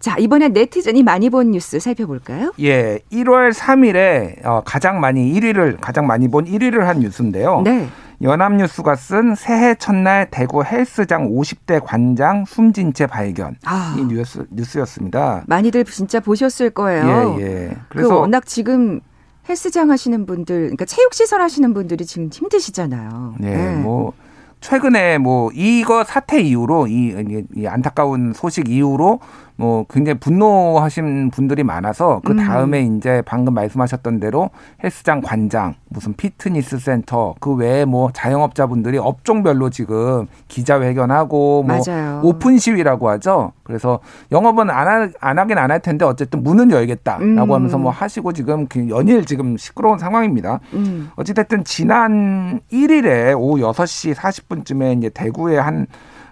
자, 0.00 0.16
이번엔 0.18 0.54
네티즌이 0.54 1.02
많이 1.02 1.28
본 1.28 1.50
뉴스 1.50 1.78
살펴볼까요? 1.78 2.52
예, 2.60 3.00
1월 3.12 3.52
3일에 3.52 4.44
어, 4.46 4.62
가장 4.64 4.98
많이 4.98 5.30
1위를 5.34 5.76
가장 5.78 6.06
많이 6.06 6.26
본 6.28 6.46
1위를 6.46 6.80
한 6.80 7.00
뉴스인데요. 7.00 7.60
네. 7.62 7.86
연합뉴스가 8.22 8.96
쓴 8.96 9.34
새해 9.34 9.74
첫날 9.74 10.28
대구 10.30 10.62
헬스장 10.64 11.30
50대 11.30 11.80
관장 11.84 12.44
숨진 12.46 12.92
채 12.94 13.06
발견. 13.06 13.56
아. 13.64 13.94
이 13.98 14.04
뉴스 14.04 14.46
뉴스였습니다. 14.50 15.44
많이들 15.46 15.84
진짜 15.84 16.20
보셨을 16.20 16.70
거예요. 16.70 17.36
예, 17.38 17.44
예. 17.44 17.68
그 17.70 17.96
그래서 17.98 18.18
워낙 18.20 18.46
지금 18.46 19.00
헬스장 19.48 19.90
하시는 19.90 20.24
분들, 20.26 20.56
그러니까 20.60 20.84
체육 20.86 21.12
시설 21.14 21.40
하시는 21.42 21.72
분들이 21.74 22.04
지금 22.06 22.28
힘드시잖아요. 22.32 23.34
네, 23.38 23.54
네. 23.56 23.76
뭐 23.76 24.12
최근에 24.60 25.16
뭐 25.16 25.50
이거 25.54 26.04
사태 26.04 26.40
이후로 26.42 26.88
이, 26.88 26.92
이- 26.92 27.44
이 27.56 27.66
안타까운 27.66 28.34
소식 28.34 28.68
이후로 28.68 29.20
뭐 29.60 29.86
굉장히 29.88 30.18
분노하신 30.18 31.30
분들이 31.30 31.62
많아서 31.62 32.20
그 32.24 32.32
음. 32.32 32.36
다음에 32.36 32.82
이제 32.82 33.22
방금 33.24 33.54
말씀하셨던 33.54 34.20
대로 34.20 34.50
헬스장 34.84 35.20
관장 35.22 35.74
무슨 35.88 36.14
피트니스 36.14 36.78
센터 36.78 37.34
그 37.40 37.54
외에 37.54 37.84
뭐 37.84 38.10
자영업자분들이 38.12 38.98
업종별로 38.98 39.70
지금 39.70 40.26
기자회견하고 40.48 41.62
뭐 41.62 41.80
맞아요. 41.86 42.20
오픈 42.22 42.58
시위라고 42.58 43.08
하죠. 43.10 43.52
그래서 43.62 44.00
영업은 44.32 44.68
안, 44.70 44.88
하, 44.88 45.08
안 45.20 45.38
하긴 45.38 45.56
안 45.58 45.70
할 45.70 45.78
텐데 45.78 46.04
어쨌든 46.04 46.42
문은 46.42 46.72
열겠다라고 46.72 47.24
음. 47.24 47.52
하면서 47.52 47.78
뭐 47.78 47.92
하시고 47.92 48.32
지금 48.32 48.66
그 48.66 48.88
연일 48.88 49.24
지금 49.24 49.56
시끄러운 49.56 49.98
상황입니다. 49.98 50.58
음. 50.72 51.10
어찌됐든 51.14 51.62
지난 51.62 52.60
1일에 52.72 53.38
오후 53.38 53.58
6시 53.60 54.14
40분쯤에 54.14 54.98
이제 54.98 55.10
대구의 55.10 55.60
한 55.62 55.86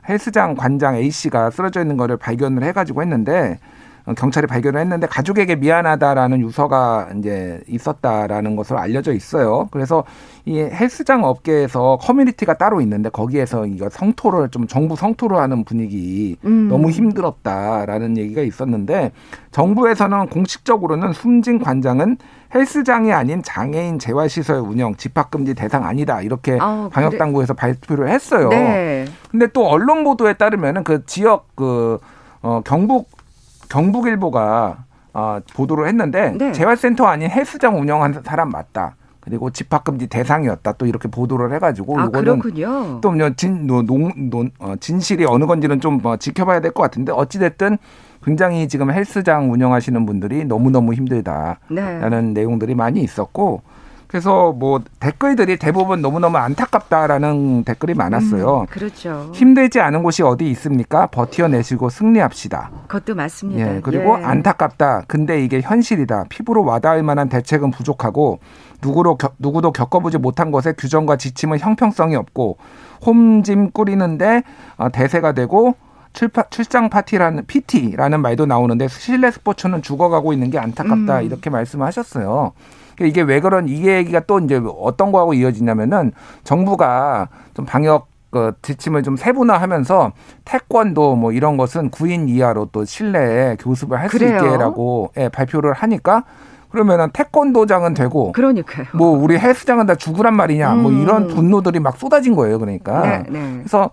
헬스장 0.08 0.54
관장 0.54 0.96
A 0.96 1.10
씨가 1.10 1.50
쓰러져 1.50 1.80
있는 1.80 1.96
거를 1.96 2.16
발견을 2.16 2.62
해가지고 2.64 3.02
했는데 3.02 3.58
어, 4.08 4.14
경찰이 4.14 4.46
발견을 4.46 4.80
했는데 4.80 5.06
가족에게 5.06 5.56
미안하다라는 5.56 6.40
유서가 6.40 7.08
이제 7.18 7.60
있었다라는 7.68 8.56
것으로 8.56 8.78
알려져 8.78 9.12
있어요. 9.12 9.68
그래서 9.70 10.04
이 10.46 10.58
헬스장 10.58 11.24
업계에서 11.24 11.98
커뮤니티가 12.00 12.54
따로 12.54 12.80
있는데 12.80 13.10
거기에서 13.10 13.66
이거 13.66 13.90
성토를 13.90 14.48
좀 14.48 14.66
정부 14.66 14.96
성토를 14.96 15.36
하는 15.36 15.64
분위기 15.64 16.36
음. 16.44 16.68
너무 16.68 16.90
힘들었다라는 16.90 18.16
얘기가 18.16 18.40
있었는데 18.40 19.12
정부에서는 19.50 20.28
공식적으로는 20.28 21.12
숨진 21.12 21.58
관장은 21.58 22.16
헬스장이 22.54 23.12
아닌 23.12 23.42
장애인 23.42 23.98
재활시설 23.98 24.56
운영 24.60 24.94
집합금지 24.96 25.54
대상 25.54 25.84
아니다 25.84 26.22
이렇게 26.22 26.56
아, 26.60 26.88
방역 26.92 27.10
그래. 27.10 27.18
당국에서 27.18 27.54
발표를 27.54 28.08
했어요. 28.08 28.48
네. 28.48 29.04
근데 29.30 29.46
또 29.48 29.68
언론 29.68 30.04
보도에 30.04 30.32
따르면은 30.34 30.82
그 30.84 31.04
지역 31.06 31.48
그 31.54 31.98
어, 32.42 32.62
경북 32.64 33.08
경북일보가 33.68 34.78
어, 35.14 35.40
보도를 35.54 35.88
했는데 35.88 36.30
네. 36.38 36.52
재활센터 36.52 37.04
아닌 37.06 37.30
헬스장 37.30 37.78
운영하는 37.80 38.22
사람 38.24 38.50
맞다. 38.50 38.94
그리고 39.20 39.50
집합금지 39.50 40.06
대상이었다. 40.06 40.72
또 40.72 40.86
이렇게 40.86 41.08
보도를 41.08 41.52
해가지고 41.54 41.98
아, 42.00 42.04
이거는 42.04 42.38
그렇군요. 42.38 43.00
또뭐 43.02 43.30
진, 43.36 43.66
노, 43.66 43.82
농, 43.82 44.10
논, 44.30 44.50
어, 44.58 44.74
진실이 44.80 45.26
어느 45.26 45.44
건지는 45.44 45.80
좀 45.80 45.98
뭐 46.00 46.16
지켜봐야 46.16 46.60
될 46.60 46.72
것 46.72 46.82
같은데 46.82 47.12
어찌됐든 47.12 47.76
굉장히 48.28 48.68
지금 48.68 48.90
헬스장 48.92 49.50
운영하시는 49.50 50.04
분들이 50.04 50.44
너무너무 50.44 50.92
힘들다라는 50.92 52.34
네. 52.34 52.40
내용들이 52.40 52.74
많이 52.74 53.00
있었고 53.00 53.62
그래서 54.06 54.52
뭐 54.52 54.80
댓글들이 55.00 55.56
대부분 55.58 56.00
너무너무 56.02 56.36
안타깝다라는 56.38 57.64
댓글이 57.64 57.92
많았어요. 57.94 58.60
음, 58.62 58.66
그렇죠. 58.66 59.30
힘들지 59.34 59.80
않은 59.80 60.02
곳이 60.02 60.22
어디 60.22 60.50
있습니까? 60.50 61.06
버텨내시고 61.06 61.88
승리합시다. 61.90 62.70
그것도 62.86 63.14
맞습니다. 63.14 63.76
예, 63.76 63.80
그리고 63.82 64.18
예. 64.18 64.24
안타깝다. 64.24 65.02
근데 65.08 65.42
이게 65.42 65.60
현실이다. 65.62 66.24
피부로 66.30 66.64
와닿을 66.64 67.02
만한 67.02 67.28
대책은 67.30 67.70
부족하고 67.70 68.40
누구로 68.82 69.16
겨- 69.16 69.32
누구도 69.38 69.72
겪어보지 69.72 70.18
못한 70.18 70.50
것에 70.50 70.72
규정과 70.72 71.16
지침은 71.16 71.58
형평성이 71.58 72.16
없고 72.16 72.56
홈짐 73.04 73.70
꾸리는데 73.72 74.42
어, 74.78 74.88
대세가 74.90 75.32
되고 75.32 75.74
출파, 76.18 76.46
출장 76.50 76.90
파티라는 76.90 77.46
PT라는 77.46 78.20
말도 78.20 78.46
나오는데 78.46 78.88
실내 78.88 79.30
스포츠는 79.30 79.82
죽어가고 79.82 80.32
있는 80.32 80.50
게 80.50 80.58
안타깝다 80.58 81.20
음. 81.20 81.24
이렇게 81.24 81.48
말씀하셨어요. 81.48 82.52
그러니까 82.96 83.06
이게 83.06 83.22
왜 83.22 83.38
그런 83.38 83.68
이게 83.68 83.98
얘기가 83.98 84.18
또 84.26 84.40
이제 84.40 84.60
어떤 84.80 85.12
거하고 85.12 85.34
이어지냐면은 85.34 86.10
정부가 86.42 87.28
좀 87.54 87.66
방역 87.66 88.08
그 88.30 88.52
지침을 88.62 89.04
좀 89.04 89.16
세분화하면서 89.16 90.10
태권도 90.44 91.14
뭐 91.14 91.30
이런 91.30 91.56
것은 91.56 91.92
9인 91.92 92.28
이하로 92.28 92.70
또 92.72 92.84
실내에 92.84 93.54
교습을 93.60 94.00
할 94.00 94.10
수? 94.10 94.16
있게라고 94.16 95.12
예, 95.18 95.28
발표를 95.28 95.72
하니까 95.72 96.24
그러면은 96.70 97.10
태권도장은 97.12 97.94
되고 97.94 98.32
그러니까요. 98.32 98.86
뭐 98.92 99.16
우리 99.16 99.38
헬스장은 99.38 99.86
다 99.86 99.94
죽으란 99.94 100.34
말이냐 100.34 100.74
뭐 100.74 100.90
음. 100.90 101.00
이런 101.00 101.28
분노들이 101.28 101.78
막 101.78 101.96
쏟아진 101.96 102.34
거예요. 102.34 102.58
그러니까 102.58 103.02
네, 103.02 103.24
네. 103.28 103.52
그래서 103.58 103.90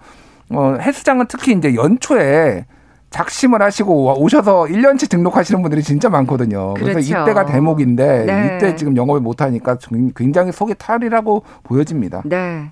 어 0.49 0.77
헬스장은 0.79 1.25
특히 1.27 1.53
이제 1.53 1.75
연초에 1.75 2.65
작심을 3.09 3.61
하시고 3.61 4.21
오셔서 4.21 4.65
1년치 4.65 5.09
등록하시는 5.09 5.61
분들이 5.61 5.81
진짜 5.81 6.09
많거든요. 6.09 6.73
그래서 6.73 6.93
그렇죠. 6.93 7.21
이때가 7.21 7.45
대목인데 7.45 8.25
네. 8.25 8.55
이때 8.57 8.75
지금 8.75 8.97
영업을 8.97 9.21
못 9.21 9.41
하니까 9.41 9.77
굉장히 10.15 10.51
속이 10.51 10.75
탈이라고 10.77 11.43
보여집니다. 11.63 12.23
네. 12.25 12.71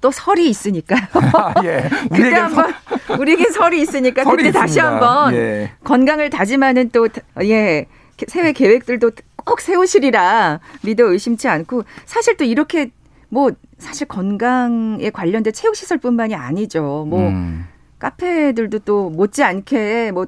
또 0.00 0.10
설이 0.10 0.48
있으니까요. 0.48 1.00
아, 1.34 1.54
예. 1.64 1.88
그때 2.10 2.34
한번 2.34 2.72
우리에게 3.18 3.50
설이 3.50 3.80
있으니까 3.82 4.24
설이 4.24 4.44
그때 4.44 4.52
다시 4.52 4.78
있습니다. 4.78 4.90
한번 4.90 5.34
예. 5.34 5.72
건강을 5.84 6.30
다짐하는 6.30 6.90
또 6.90 7.08
예. 7.42 7.86
새해 8.28 8.52
계획들도 8.52 9.12
꼭 9.36 9.60
세우시리라 9.62 10.60
믿어 10.82 11.04
의심치 11.04 11.48
않고 11.48 11.84
사실 12.04 12.36
또 12.36 12.44
이렇게 12.44 12.90
뭐 13.30 13.50
사실 13.78 14.06
건강에 14.06 15.10
관련된 15.10 15.52
체육 15.52 15.74
시설뿐만이 15.74 16.34
아니죠. 16.34 17.06
뭐 17.08 17.28
음. 17.28 17.64
카페들도 17.98 18.80
또 18.80 19.10
못지않게 19.10 20.12
뭐 20.12 20.26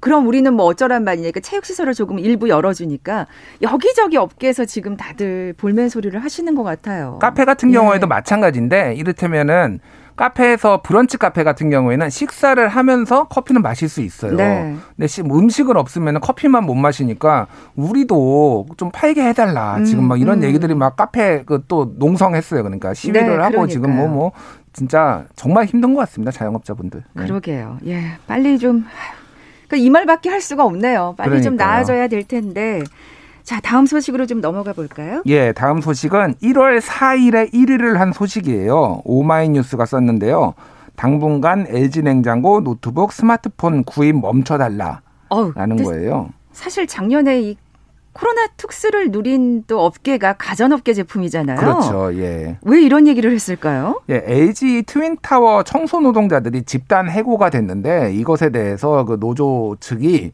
그럼 0.00 0.26
우리는 0.26 0.52
뭐 0.52 0.66
어쩌란 0.66 1.04
말이니까 1.04 1.40
체육 1.40 1.64
시설을 1.64 1.94
조금 1.94 2.18
일부 2.18 2.48
열어주니까 2.48 3.26
여기저기 3.62 4.16
업계에서 4.16 4.64
지금 4.64 4.96
다들 4.96 5.54
볼멘 5.56 5.88
소리를 5.88 6.22
하시는 6.22 6.54
것 6.54 6.62
같아요. 6.62 7.18
카페 7.20 7.44
같은 7.44 7.70
예. 7.70 7.74
경우에도 7.74 8.06
마찬가지인데 8.06 8.94
이를테면은 8.94 9.80
카페에서 10.16 10.80
브런치 10.82 11.18
카페 11.18 11.42
같은 11.44 11.70
경우에는 11.70 12.08
식사를 12.10 12.66
하면서 12.68 13.24
커피는 13.24 13.62
마실 13.62 13.88
수 13.88 14.00
있어요. 14.00 14.36
네. 14.36 14.76
근데 14.96 15.06
시- 15.06 15.22
뭐 15.22 15.38
음식은 15.38 15.76
없으면 15.76 16.20
커피만 16.20 16.64
못 16.64 16.74
마시니까 16.74 17.46
우리도 17.76 18.66
좀 18.76 18.90
팔게 18.92 19.22
해달라. 19.26 19.76
음, 19.78 19.84
지금 19.84 20.04
막 20.06 20.20
이런 20.20 20.38
음. 20.38 20.44
얘기들이 20.44 20.74
막 20.74 20.96
카페 20.96 21.42
그 21.44 21.64
또 21.66 21.94
농성했어요. 21.98 22.62
그러니까 22.62 22.94
시위를 22.94 23.38
네, 23.38 23.42
하고 23.42 23.66
지금 23.66 23.90
뭐 23.90 23.96
그러니까요. 24.06 24.14
뭐 24.16 24.32
진짜 24.72 25.24
정말 25.34 25.64
힘든 25.64 25.94
것 25.94 26.00
같습니다. 26.00 26.30
자영업자분들. 26.30 27.02
네. 27.14 27.22
그러게요. 27.22 27.78
예, 27.86 28.02
빨리 28.26 28.58
좀. 28.58 28.84
그러니까 29.68 29.76
이 29.86 29.90
말밖에 29.90 30.28
할 30.28 30.40
수가 30.40 30.64
없네요. 30.64 31.14
빨리 31.16 31.42
좀 31.42 31.56
그러니까요. 31.56 31.68
나아져야 31.70 32.08
될 32.08 32.22
텐데. 32.24 32.82
자, 33.44 33.60
다음 33.60 33.84
소식으로 33.84 34.24
좀 34.24 34.40
넘어가 34.40 34.72
볼까요? 34.72 35.22
예, 35.26 35.52
다음 35.52 35.82
소식은 35.82 36.36
1월 36.42 36.80
4일에 36.80 37.52
1위를 37.52 37.94
한 37.96 38.12
소식이에요. 38.12 39.02
오마이뉴스가 39.04 39.84
썼는데요. 39.84 40.54
당분간 40.96 41.66
LG 41.68 42.02
냉장고, 42.02 42.62
노트북, 42.62 43.12
스마트폰 43.12 43.84
구입 43.84 44.16
멈춰달라 44.18 45.02
라는 45.28 45.28
어우, 45.28 45.52
근데 45.54 45.84
거예요. 45.84 46.30
사실 46.52 46.86
작년에 46.86 47.40
이 47.42 47.56
코로나 48.14 48.46
특수를 48.56 49.10
누린 49.10 49.64
또 49.66 49.80
업계가 49.84 50.34
가전업계 50.34 50.94
제품이잖아요. 50.94 51.58
그렇죠. 51.58 52.14
예. 52.14 52.56
왜 52.62 52.80
이런 52.80 53.08
얘기를 53.08 53.30
했을까요? 53.32 54.00
예, 54.08 54.22
LG 54.24 54.84
트윈타워 54.86 55.64
청소 55.64 56.00
노동자들이 56.00 56.62
집단 56.62 57.10
해고가 57.10 57.50
됐는데 57.50 58.14
이것에 58.14 58.50
대해서 58.50 59.04
그 59.04 59.18
노조 59.18 59.76
측이 59.80 60.32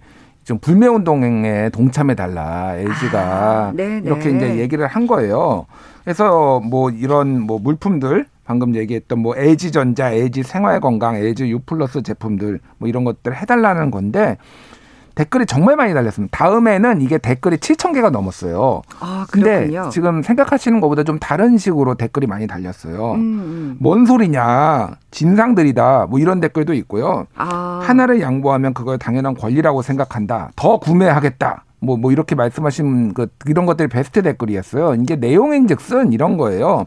좀 0.51 0.59
불매 0.59 0.89
운동에 0.89 1.69
동참해 1.69 2.17
달라 2.17 2.75
LG가 2.75 3.21
아, 3.21 3.73
네네. 3.73 4.03
이렇게 4.05 4.31
이제 4.31 4.57
얘기를 4.57 4.85
한 4.85 5.07
거예요. 5.07 5.67
그래서 6.03 6.59
뭐 6.59 6.91
이런 6.91 7.41
뭐 7.41 7.61
물품들 7.61 8.27
방금 8.45 8.75
얘기했던 8.75 9.21
뭐 9.21 9.37
LG 9.37 9.71
전자, 9.71 10.11
LG 10.11 10.43
생활 10.43 10.81
건강, 10.81 11.15
LG 11.15 11.53
U 11.53 11.61
플러스 11.61 12.03
제품들 12.03 12.59
뭐 12.79 12.89
이런 12.89 13.05
것들 13.05 13.37
해달라는 13.37 13.93
건데 13.93 14.39
댓글이 15.21 15.45
정말 15.45 15.77
많이 15.77 15.93
달렸습니다. 15.93 16.35
다음에는 16.35 17.03
이게 17.03 17.19
댓글이 17.19 17.59
7천 17.59 17.93
개가 17.93 18.09
넘었어요. 18.09 18.81
아, 19.01 19.27
근데 19.31 19.67
그렇군요. 19.67 19.91
지금 19.91 20.23
생각하시는 20.23 20.81
것보다 20.81 21.03
좀 21.03 21.19
다른 21.19 21.59
식으로 21.59 21.95
댓글이 21.97 22.27
많이 22.27 22.47
달렸어요. 22.47 23.13
음, 23.13 23.19
음. 23.19 23.77
뭔 23.81 24.07
소리냐 24.07 24.93
진상들이다 25.11 26.07
뭐 26.09 26.19
이런 26.19 26.41
댓글도 26.41 26.73
있고요 26.75 27.27
아, 27.35 27.81
하나를 27.83 28.21
양보하면 28.23 28.73
그걸 28.73 28.99
당연한 28.99 29.35
권리라고 29.35 29.83
생각한다 29.83 30.51
더 30.57 30.79
구매하겠다 30.79 31.65
뭐 31.81 31.97
뭐 31.97 32.13
이렇게 32.13 32.35
말씀하신 32.35 33.15
그 33.15 33.27
이런 33.47 33.67
것들이 33.67 33.89
베스트 33.89 34.23
댓글이었어요 34.23 34.95
이게 34.95 35.17
내용인 35.17 35.67
즉슨 35.67 36.13
이런 36.13 36.37
거예요 36.37 36.87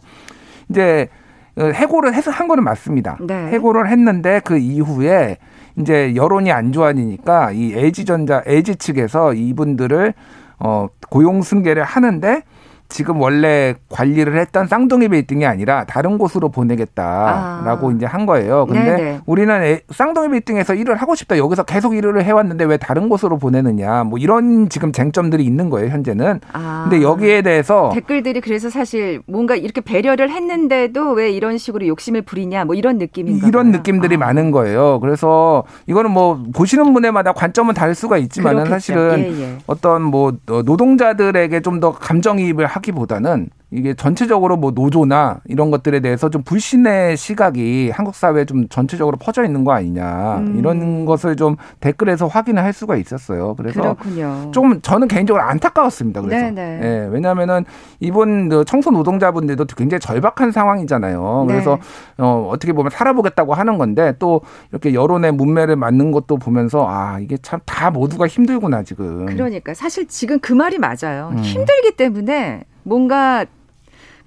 이제 0.69 1.07
어, 1.55 1.65
해고를 1.65 2.13
해서 2.13 2.31
한 2.31 2.47
거는 2.47 2.63
맞습니다 2.63 3.17
네. 3.21 3.47
해고를 3.49 3.89
했는데 3.89 4.41
그 4.43 4.57
이후에 4.57 5.37
이제 5.77 6.15
여론이 6.15 6.51
안 6.51 6.71
좋아지니까 6.71 7.51
이 7.51 7.73
LG전자 7.73 8.43
LG 8.45 8.75
측에서 8.75 9.33
이분들을 9.33 10.13
어 10.59 10.87
고용 11.09 11.41
승계를 11.41 11.83
하는데 11.83 12.43
지금 12.89 13.19
원래 13.21 13.73
관리를 13.89 14.37
했던 14.39 14.67
쌍둥이 14.67 15.07
빌딩이 15.09 15.45
아니라 15.45 15.83
다른 15.85 16.17
곳으로 16.17 16.49
보내겠다라고 16.49 17.89
아. 17.89 17.93
이제 17.95 18.05
한 18.05 18.25
거예요. 18.25 18.65
근데 18.67 18.83
네네. 18.95 19.19
우리는 19.25 19.63
애- 19.63 19.81
쌍둥이 19.91 20.29
빌딩에서 20.29 20.73
일을 20.75 20.95
하고 20.95 21.15
싶다. 21.15 21.37
여기서 21.37 21.63
계속 21.63 21.95
일을 21.95 22.23
해왔는데 22.23 22.65
왜 22.65 22.77
다른 22.77 23.09
곳으로 23.09 23.37
보내느냐. 23.37 24.03
뭐 24.03 24.19
이런 24.19 24.69
지금 24.69 24.91
쟁점들이 24.91 25.43
있는 25.43 25.69
거예요. 25.69 25.89
현재는. 25.89 26.39
아. 26.53 26.87
근데 26.89 27.03
여기에 27.03 27.41
대해서 27.41 27.89
댓글들이 27.93 28.41
그래서 28.41 28.69
사실 28.69 29.21
뭔가 29.27 29.55
이렇게 29.55 29.81
배려를 29.81 30.29
했는데도 30.29 31.11
왜 31.13 31.31
이런 31.31 31.57
식으로 31.57 31.87
욕심을 31.87 32.21
부리냐 32.23 32.65
뭐 32.65 32.75
이런 32.75 32.97
느낌인가 32.97 33.47
이런 33.47 33.71
봐요. 33.71 33.77
느낌들이 33.77 34.15
아. 34.15 34.19
많은 34.19 34.51
거예요. 34.51 34.99
그래서 34.99 35.63
이거는 35.87 36.11
뭐 36.11 36.43
보시는 36.53 36.93
분에마다 36.93 37.33
관점은 37.33 37.73
다를 37.73 37.95
수가 37.95 38.17
있지만. 38.17 38.63
사실은 38.65 39.19
예, 39.19 39.41
예. 39.41 39.57
어떤 39.67 40.01
뭐 40.03 40.33
노동자들에게 40.47 41.59
좀 41.61 41.73
더 41.83 41.91
감정이입을 41.91 42.67
하기보다는 42.73 43.49
이게 43.73 43.93
전체적으로 43.93 44.55
뭐 44.55 44.71
노조나 44.71 45.41
이런 45.45 45.71
것들에 45.71 45.99
대해서 45.99 46.29
좀 46.29 46.43
불신의 46.43 47.17
시각이 47.17 47.89
한국 47.91 48.15
사회에 48.15 48.45
좀 48.45 48.67
전체적으로 48.69 49.17
퍼져 49.17 49.43
있는 49.43 49.63
거 49.63 49.73
아니냐 49.73 50.37
음. 50.37 50.55
이런 50.59 51.05
것을 51.05 51.35
좀 51.35 51.55
댓글에서 51.79 52.27
확인을 52.27 52.63
할 52.63 52.71
수가 52.71 52.95
있었어요. 52.95 53.55
그래서 53.55 53.81
그렇군요. 53.81 54.51
좀 54.51 54.79
저는 54.81 55.07
개인적으로 55.07 55.43
안타까웠습니다. 55.43 56.21
그래서 56.21 56.51
네네. 56.51 56.79
예, 56.83 57.07
왜냐하면은 57.11 57.65
이번 57.99 58.49
그 58.49 58.63
청소 58.65 58.91
노동자분들도 58.91 59.65
굉장히 59.75 59.99
절박한 59.99 60.51
상황이잖아요. 60.51 61.45
그래서 61.47 61.77
네. 62.17 62.23
어, 62.23 62.47
어떻게 62.51 62.71
보면 62.73 62.91
살아보겠다고 62.91 63.53
하는 63.53 63.77
건데 63.77 64.13
또 64.19 64.41
이렇게 64.71 64.93
여론의 64.93 65.31
문매를 65.33 65.75
맞는 65.75 66.11
것도 66.11 66.37
보면서 66.37 66.85
아 66.87 67.19
이게 67.19 67.37
참 67.41 67.59
다 67.65 67.89
모두가 67.89 68.27
힘들구나 68.27 68.83
지금. 68.83 69.25
그러니까 69.25 69.73
사실 69.73 70.07
지금 70.07 70.39
그 70.39 70.53
말이 70.53 70.77
맞아요. 70.77 71.29
음. 71.31 71.39
힘들기 71.39 71.95
때문에 71.97 72.63
뭔가 72.83 73.45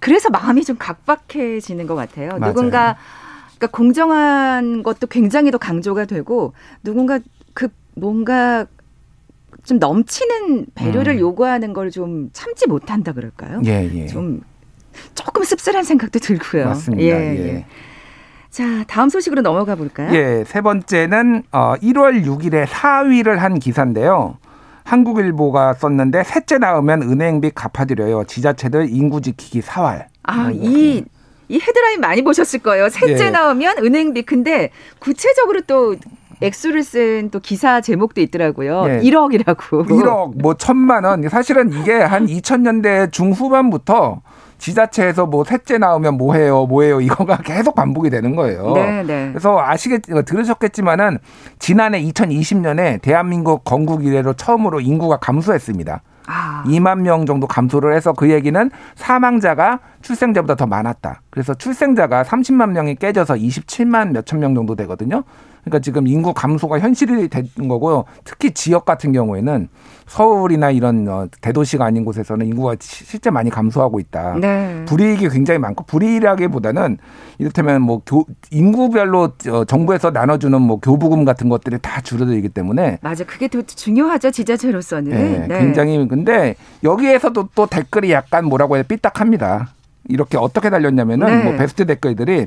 그래서 0.06 0.30
마음이 0.30 0.62
좀 0.62 0.76
각박해지는 0.78 1.88
것 1.88 1.96
같아요. 1.96 2.38
맞아요. 2.38 2.52
누군가 2.54 2.96
그러니까 3.56 3.66
공정한 3.76 4.84
것도 4.84 5.08
굉장히 5.08 5.50
더 5.50 5.58
강조가 5.58 6.04
되고 6.04 6.52
누군가 6.84 7.18
그 7.54 7.66
뭔가 7.96 8.66
좀 9.64 9.80
넘치는 9.80 10.66
배려를 10.76 11.14
음. 11.14 11.18
요구하는 11.18 11.72
걸 11.72 11.90
좀 11.90 12.30
참지 12.32 12.68
못한다 12.68 13.12
그럴까요? 13.12 13.62
예, 13.66 13.90
예. 13.94 14.06
좀 14.06 14.42
조금 15.16 15.42
씁쓸한 15.42 15.82
생각도 15.82 16.20
들고요. 16.20 16.66
맞습니다. 16.66 17.02
예, 17.02 17.10
예. 17.36 17.48
예. 17.48 17.66
자, 18.50 18.84
다음 18.86 19.08
소식으로 19.08 19.42
넘어가 19.42 19.74
볼까요? 19.74 20.14
예, 20.14 20.44
세 20.46 20.60
번째는 20.60 21.42
어 21.50 21.74
1월 21.82 22.24
6일에 22.24 22.64
4위를 22.66 23.38
한 23.38 23.58
기사인데요. 23.58 24.38
한국일보가 24.86 25.74
썼는데 25.74 26.24
셋째 26.24 26.58
낳으면 26.58 27.02
은행비 27.02 27.50
갚아드려요. 27.54 28.24
지자체들 28.24 28.88
인구 28.90 29.20
지키기 29.20 29.60
사활. 29.60 30.08
아, 30.22 30.50
이, 30.52 31.04
이 31.48 31.60
헤드라인 31.60 32.00
많이 32.00 32.22
보셨을 32.22 32.60
거예요. 32.60 32.88
셋째 32.88 33.26
예. 33.26 33.30
나오면 33.30 33.78
은행비. 33.78 34.22
근데 34.22 34.70
구체적으로 35.00 35.60
또 35.62 35.96
액수를 36.40 36.82
쓴 36.82 37.30
또 37.30 37.40
기사 37.40 37.80
제목도 37.80 38.20
있더라고요. 38.20 38.84
예. 38.86 39.00
1억이라고. 39.00 39.88
1억, 39.88 40.40
뭐 40.40 40.54
천만 40.54 41.04
원. 41.04 41.28
사실은 41.28 41.72
이게 41.72 41.94
한 41.94 42.26
2000년대 42.26 43.10
중후반부터 43.10 44.20
지자체에서 44.58 45.26
뭐 45.26 45.44
셋째 45.44 45.78
나오면 45.78 46.16
뭐 46.16 46.34
해요, 46.34 46.66
뭐 46.66 46.82
해요, 46.82 47.00
이거가 47.00 47.38
계속 47.44 47.74
반복이 47.74 48.10
되는 48.10 48.34
거예요. 48.34 48.72
네, 48.74 49.02
네. 49.02 49.28
그래서 49.30 49.58
아시겠, 49.60 50.02
들으셨겠지만은 50.24 51.18
지난해 51.58 52.02
2020년에 52.02 53.02
대한민국 53.02 53.64
건국 53.64 54.04
이래로 54.04 54.34
처음으로 54.34 54.80
인구가 54.80 55.16
감소했습니다. 55.18 56.02
아. 56.26 56.64
2만 56.66 57.00
명 57.00 57.24
정도 57.24 57.46
감소를 57.46 57.94
해서 57.94 58.12
그 58.12 58.30
얘기는 58.30 58.70
사망자가 58.96 59.80
출생자보다 60.02 60.56
더 60.56 60.66
많았다. 60.66 61.22
그래서 61.30 61.54
출생자가 61.54 62.24
30만 62.24 62.70
명이 62.70 62.96
깨져서 62.96 63.34
27만 63.34 64.10
몇천 64.10 64.40
명 64.40 64.54
정도 64.54 64.74
되거든요. 64.74 65.22
그러니까 65.66 65.80
지금 65.80 66.06
인구 66.06 66.32
감소가 66.32 66.78
현실이 66.78 67.28
된 67.28 67.48
거고요. 67.68 68.04
특히 68.22 68.52
지역 68.52 68.84
같은 68.84 69.10
경우에는 69.10 69.68
서울이나 70.06 70.70
이런 70.70 71.08
어, 71.08 71.26
대도시가 71.40 71.84
아닌 71.84 72.04
곳에서는 72.04 72.46
인구가 72.46 72.76
실제 72.78 73.30
많이 73.30 73.50
감소하고 73.50 73.98
있다. 73.98 74.36
네. 74.40 74.84
불이익이 74.86 75.28
굉장히 75.28 75.58
많고 75.58 75.84
불이익이라기보다는 75.86 76.98
이를테면 77.38 77.82
뭐 77.82 78.00
교, 78.06 78.24
인구별로 78.52 79.32
어, 79.50 79.64
정부에서 79.64 80.12
나눠주는 80.12 80.62
뭐 80.62 80.78
교부금 80.78 81.24
같은 81.24 81.48
것들이 81.48 81.78
다 81.82 82.00
줄어들기 82.00 82.50
때문에 82.50 82.98
맞아 83.02 83.24
그게 83.24 83.48
더 83.48 83.60
중요하죠 83.62 84.30
지자체로서는. 84.30 85.10
네, 85.10 85.46
네. 85.48 85.58
굉장히 85.58 86.06
근데 86.06 86.54
여기에서도 86.84 87.48
또 87.56 87.66
댓글이 87.66 88.12
약간 88.12 88.44
뭐라고 88.44 88.76
해야 88.76 88.84
삐딱합니다. 88.84 89.70
이렇게 90.08 90.38
어떻게 90.38 90.70
달렸냐면은 90.70 91.26
네. 91.26 91.42
뭐 91.42 91.56
베스트 91.56 91.84
댓글들이 91.84 92.46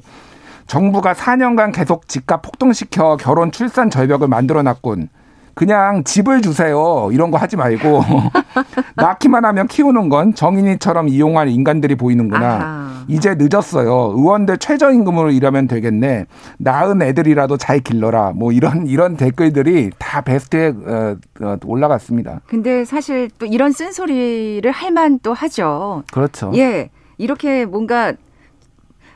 정부가 0.74 1.14
4년간 1.14 1.74
계속 1.74 2.08
집값 2.08 2.44
폭등시켜 2.44 3.18
결혼 3.18 3.52
출산 3.52 3.90
절벽을 3.90 4.28
만들어 4.28 4.62
놨군. 4.62 5.10
그냥 5.56 6.04
집을 6.06 6.42
주세요. 6.42 7.10
이런 7.12 7.32
거 7.32 7.38
하지 7.38 7.58
말고 7.58 8.02
낳기만 8.96 9.44
하면 9.44 9.68
키우는 9.68 10.08
건 10.08 10.34
정인이처럼 10.34 11.10
이용할 11.10 11.50
인간들이 11.50 11.96
보이는구나. 11.96 12.46
아하. 12.48 12.90
이제 13.10 13.36
늦었어요. 13.38 14.14
의원들 14.16 14.60
최저임금으로 14.60 15.32
일하면 15.32 15.68
되겠네. 15.68 16.28
낳은 16.60 17.02
애들이라도 17.02 17.58
잘 17.58 17.80
길러라. 17.80 18.34
뭐 18.36 18.52
이런 18.52 18.86
이런 18.88 19.18
댓글들이 19.18 19.90
다 19.98 20.22
베스트에 20.22 20.68
어, 20.86 21.16
어, 21.42 21.58
올라갔습니다. 21.66 22.42
근데 22.48 22.86
사실 22.86 23.30
또 23.40 23.46
이런 23.48 23.72
쓴소리를 23.72 24.70
할 24.72 24.92
만 24.92 25.20
또 25.24 25.34
하죠. 25.34 26.04
그렇죠. 26.14 26.52
예. 26.56 26.90
이렇게 27.18 27.66
뭔가 27.66 28.14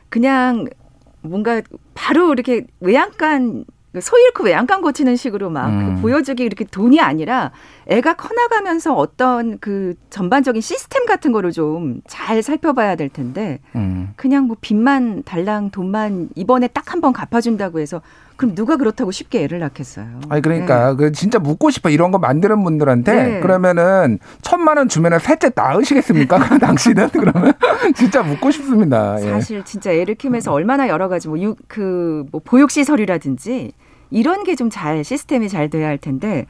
그냥 0.10 0.66
뭔가 1.24 1.62
바로 1.94 2.32
이렇게 2.34 2.66
외양간 2.80 3.66
소 4.02 4.18
잃고 4.18 4.46
외양간 4.46 4.82
고치는 4.82 5.16
식으로 5.16 5.52
막 5.52 5.68
음. 5.70 6.02
보여주기 6.02 6.42
이렇게 6.44 6.64
돈이 6.66 7.00
아니라 7.00 7.52
애가 7.86 8.16
커나가면서 8.16 8.96
어떤 8.96 9.60
그 9.60 9.94
전반적인 10.10 10.62
시스템 10.64 11.06
같은 11.06 11.32
거를 11.32 11.52
좀 11.52 12.02
잘 12.08 12.42
살펴봐야 12.42 12.96
될 12.96 13.10
텐데 13.10 13.60
음. 13.76 14.12
그냥 14.16 14.46
뭐 14.48 14.58
빚만 14.60 15.22
달랑 15.24 15.70
돈만 15.70 16.30
이번에 16.36 16.68
딱 16.68 16.86
한 16.94 17.02
번 17.02 17.14
갚아준다고 17.14 17.80
해서 17.80 18.02
그럼 18.43 18.56
누가 18.56 18.75
그렇다고 18.77 19.12
쉽게 19.12 19.43
애를 19.43 19.60
낳겠어요. 19.60 20.06
아니 20.29 20.41
그러니까 20.41 20.89
네. 20.91 20.95
그 20.97 21.12
진짜 21.12 21.39
묻고 21.39 21.69
싶어 21.69 21.89
이런 21.89 22.12
거 22.12 22.19
만드는 22.19 22.63
분들한테 22.63 23.13
네. 23.13 23.39
그러면은 23.39 24.19
천만 24.41 24.77
원 24.77 24.89
주면은 24.89 25.19
셋째 25.19 25.51
낳으시겠습니까? 25.56 26.38
당신은 26.60 27.10
그러면 27.10 27.53
진짜 27.95 28.21
묻고 28.21 28.51
싶습니다. 28.51 29.15
예. 29.21 29.29
사실 29.29 29.63
진짜 29.63 29.91
애를 29.91 30.15
키우면서 30.15 30.51
얼마나 30.51 30.88
여러 30.89 31.08
가지 31.08 31.27
뭐그 31.29 32.25
뭐 32.32 32.41
보육 32.43 32.69
시설이라든지 32.71 33.71
이런 34.12 34.43
게 34.43 34.56
좀 34.56 34.69
잘 34.69 35.03
시스템이 35.03 35.49
잘 35.49 35.69
돼야 35.69 35.88
할 35.88 35.97
텐데 35.97 36.45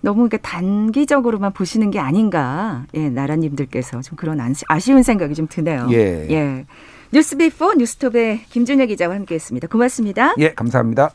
너무 0.00 0.28
그러니까 0.28 0.38
단기적으로만 0.48 1.52
보시는 1.52 1.90
게 1.90 1.98
아닌가. 1.98 2.84
예, 2.94 3.08
나라님들께서 3.10 4.00
좀 4.02 4.16
그런 4.16 4.40
아쉬운 4.68 5.02
생각이 5.02 5.34
좀 5.34 5.46
드네요. 5.48 5.88
예. 5.90 6.26
예. 6.30 6.66
뉴스비포 7.12 7.74
뉴스톱의 7.74 8.44
김준혁 8.50 8.88
기자와 8.88 9.14
함께했습니다. 9.14 9.68
고맙습니다. 9.68 10.34
예, 10.38 10.52
감사합니다. 10.52 11.10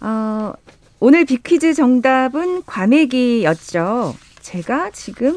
어, 0.00 0.52
오늘 1.00 1.24
비퀴즈 1.24 1.74
정답은 1.74 2.62
과메기였죠. 2.64 4.14
제가 4.40 4.90
지금 4.90 5.34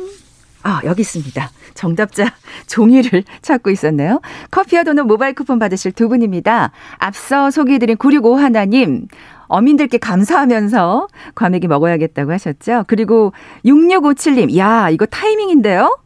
아, 0.63 0.79
여기 0.83 1.01
있습니다. 1.01 1.49
정답자 1.73 2.25
종이를 2.67 3.23
찾고 3.41 3.71
있었네요. 3.71 4.21
커피와 4.51 4.83
도넛 4.83 5.07
모바일 5.07 5.33
쿠폰 5.33 5.57
받으실 5.59 5.91
두 5.91 6.07
분입니다. 6.07 6.71
앞서 6.97 7.49
소개해드린 7.49 7.97
965 7.97 8.35
하나님, 8.37 9.07
어민들께 9.47 9.97
감사하면서 9.97 11.07
과메기 11.35 11.67
먹어야겠다고 11.67 12.31
하셨죠. 12.31 12.85
그리고 12.87 13.33
6657님, 13.65 14.55
야, 14.57 14.89
이거 14.89 15.05
타이밍인데요? 15.07 15.97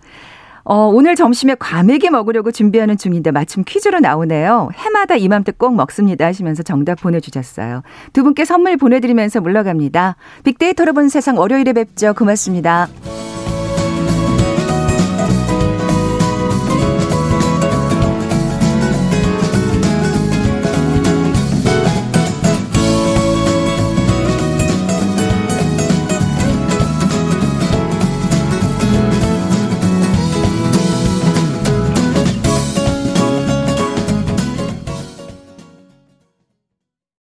어, 0.66 0.88
오늘 0.88 1.16
점심에 1.16 1.56
과메기 1.60 2.10
먹으려고 2.10 2.52
준비하는 2.52 2.98
중인데 2.98 3.32
마침 3.32 3.64
퀴즈로 3.64 4.00
나오네요. 4.00 4.70
해마다 4.74 5.16
이맘때 5.16 5.54
꼭 5.56 5.76
먹습니다 5.76 6.26
하시면서 6.26 6.64
정답 6.64 7.02
보내주셨어요. 7.02 7.84
두 8.14 8.24
분께 8.24 8.46
선물 8.46 8.76
보내드리면서 8.76 9.42
물러갑니다. 9.42 10.16
빅데이터로 10.44 10.94
본 10.94 11.08
세상 11.08 11.38
월요일에 11.38 11.74
뵙죠. 11.74 12.14
고맙습니다. 12.16 12.90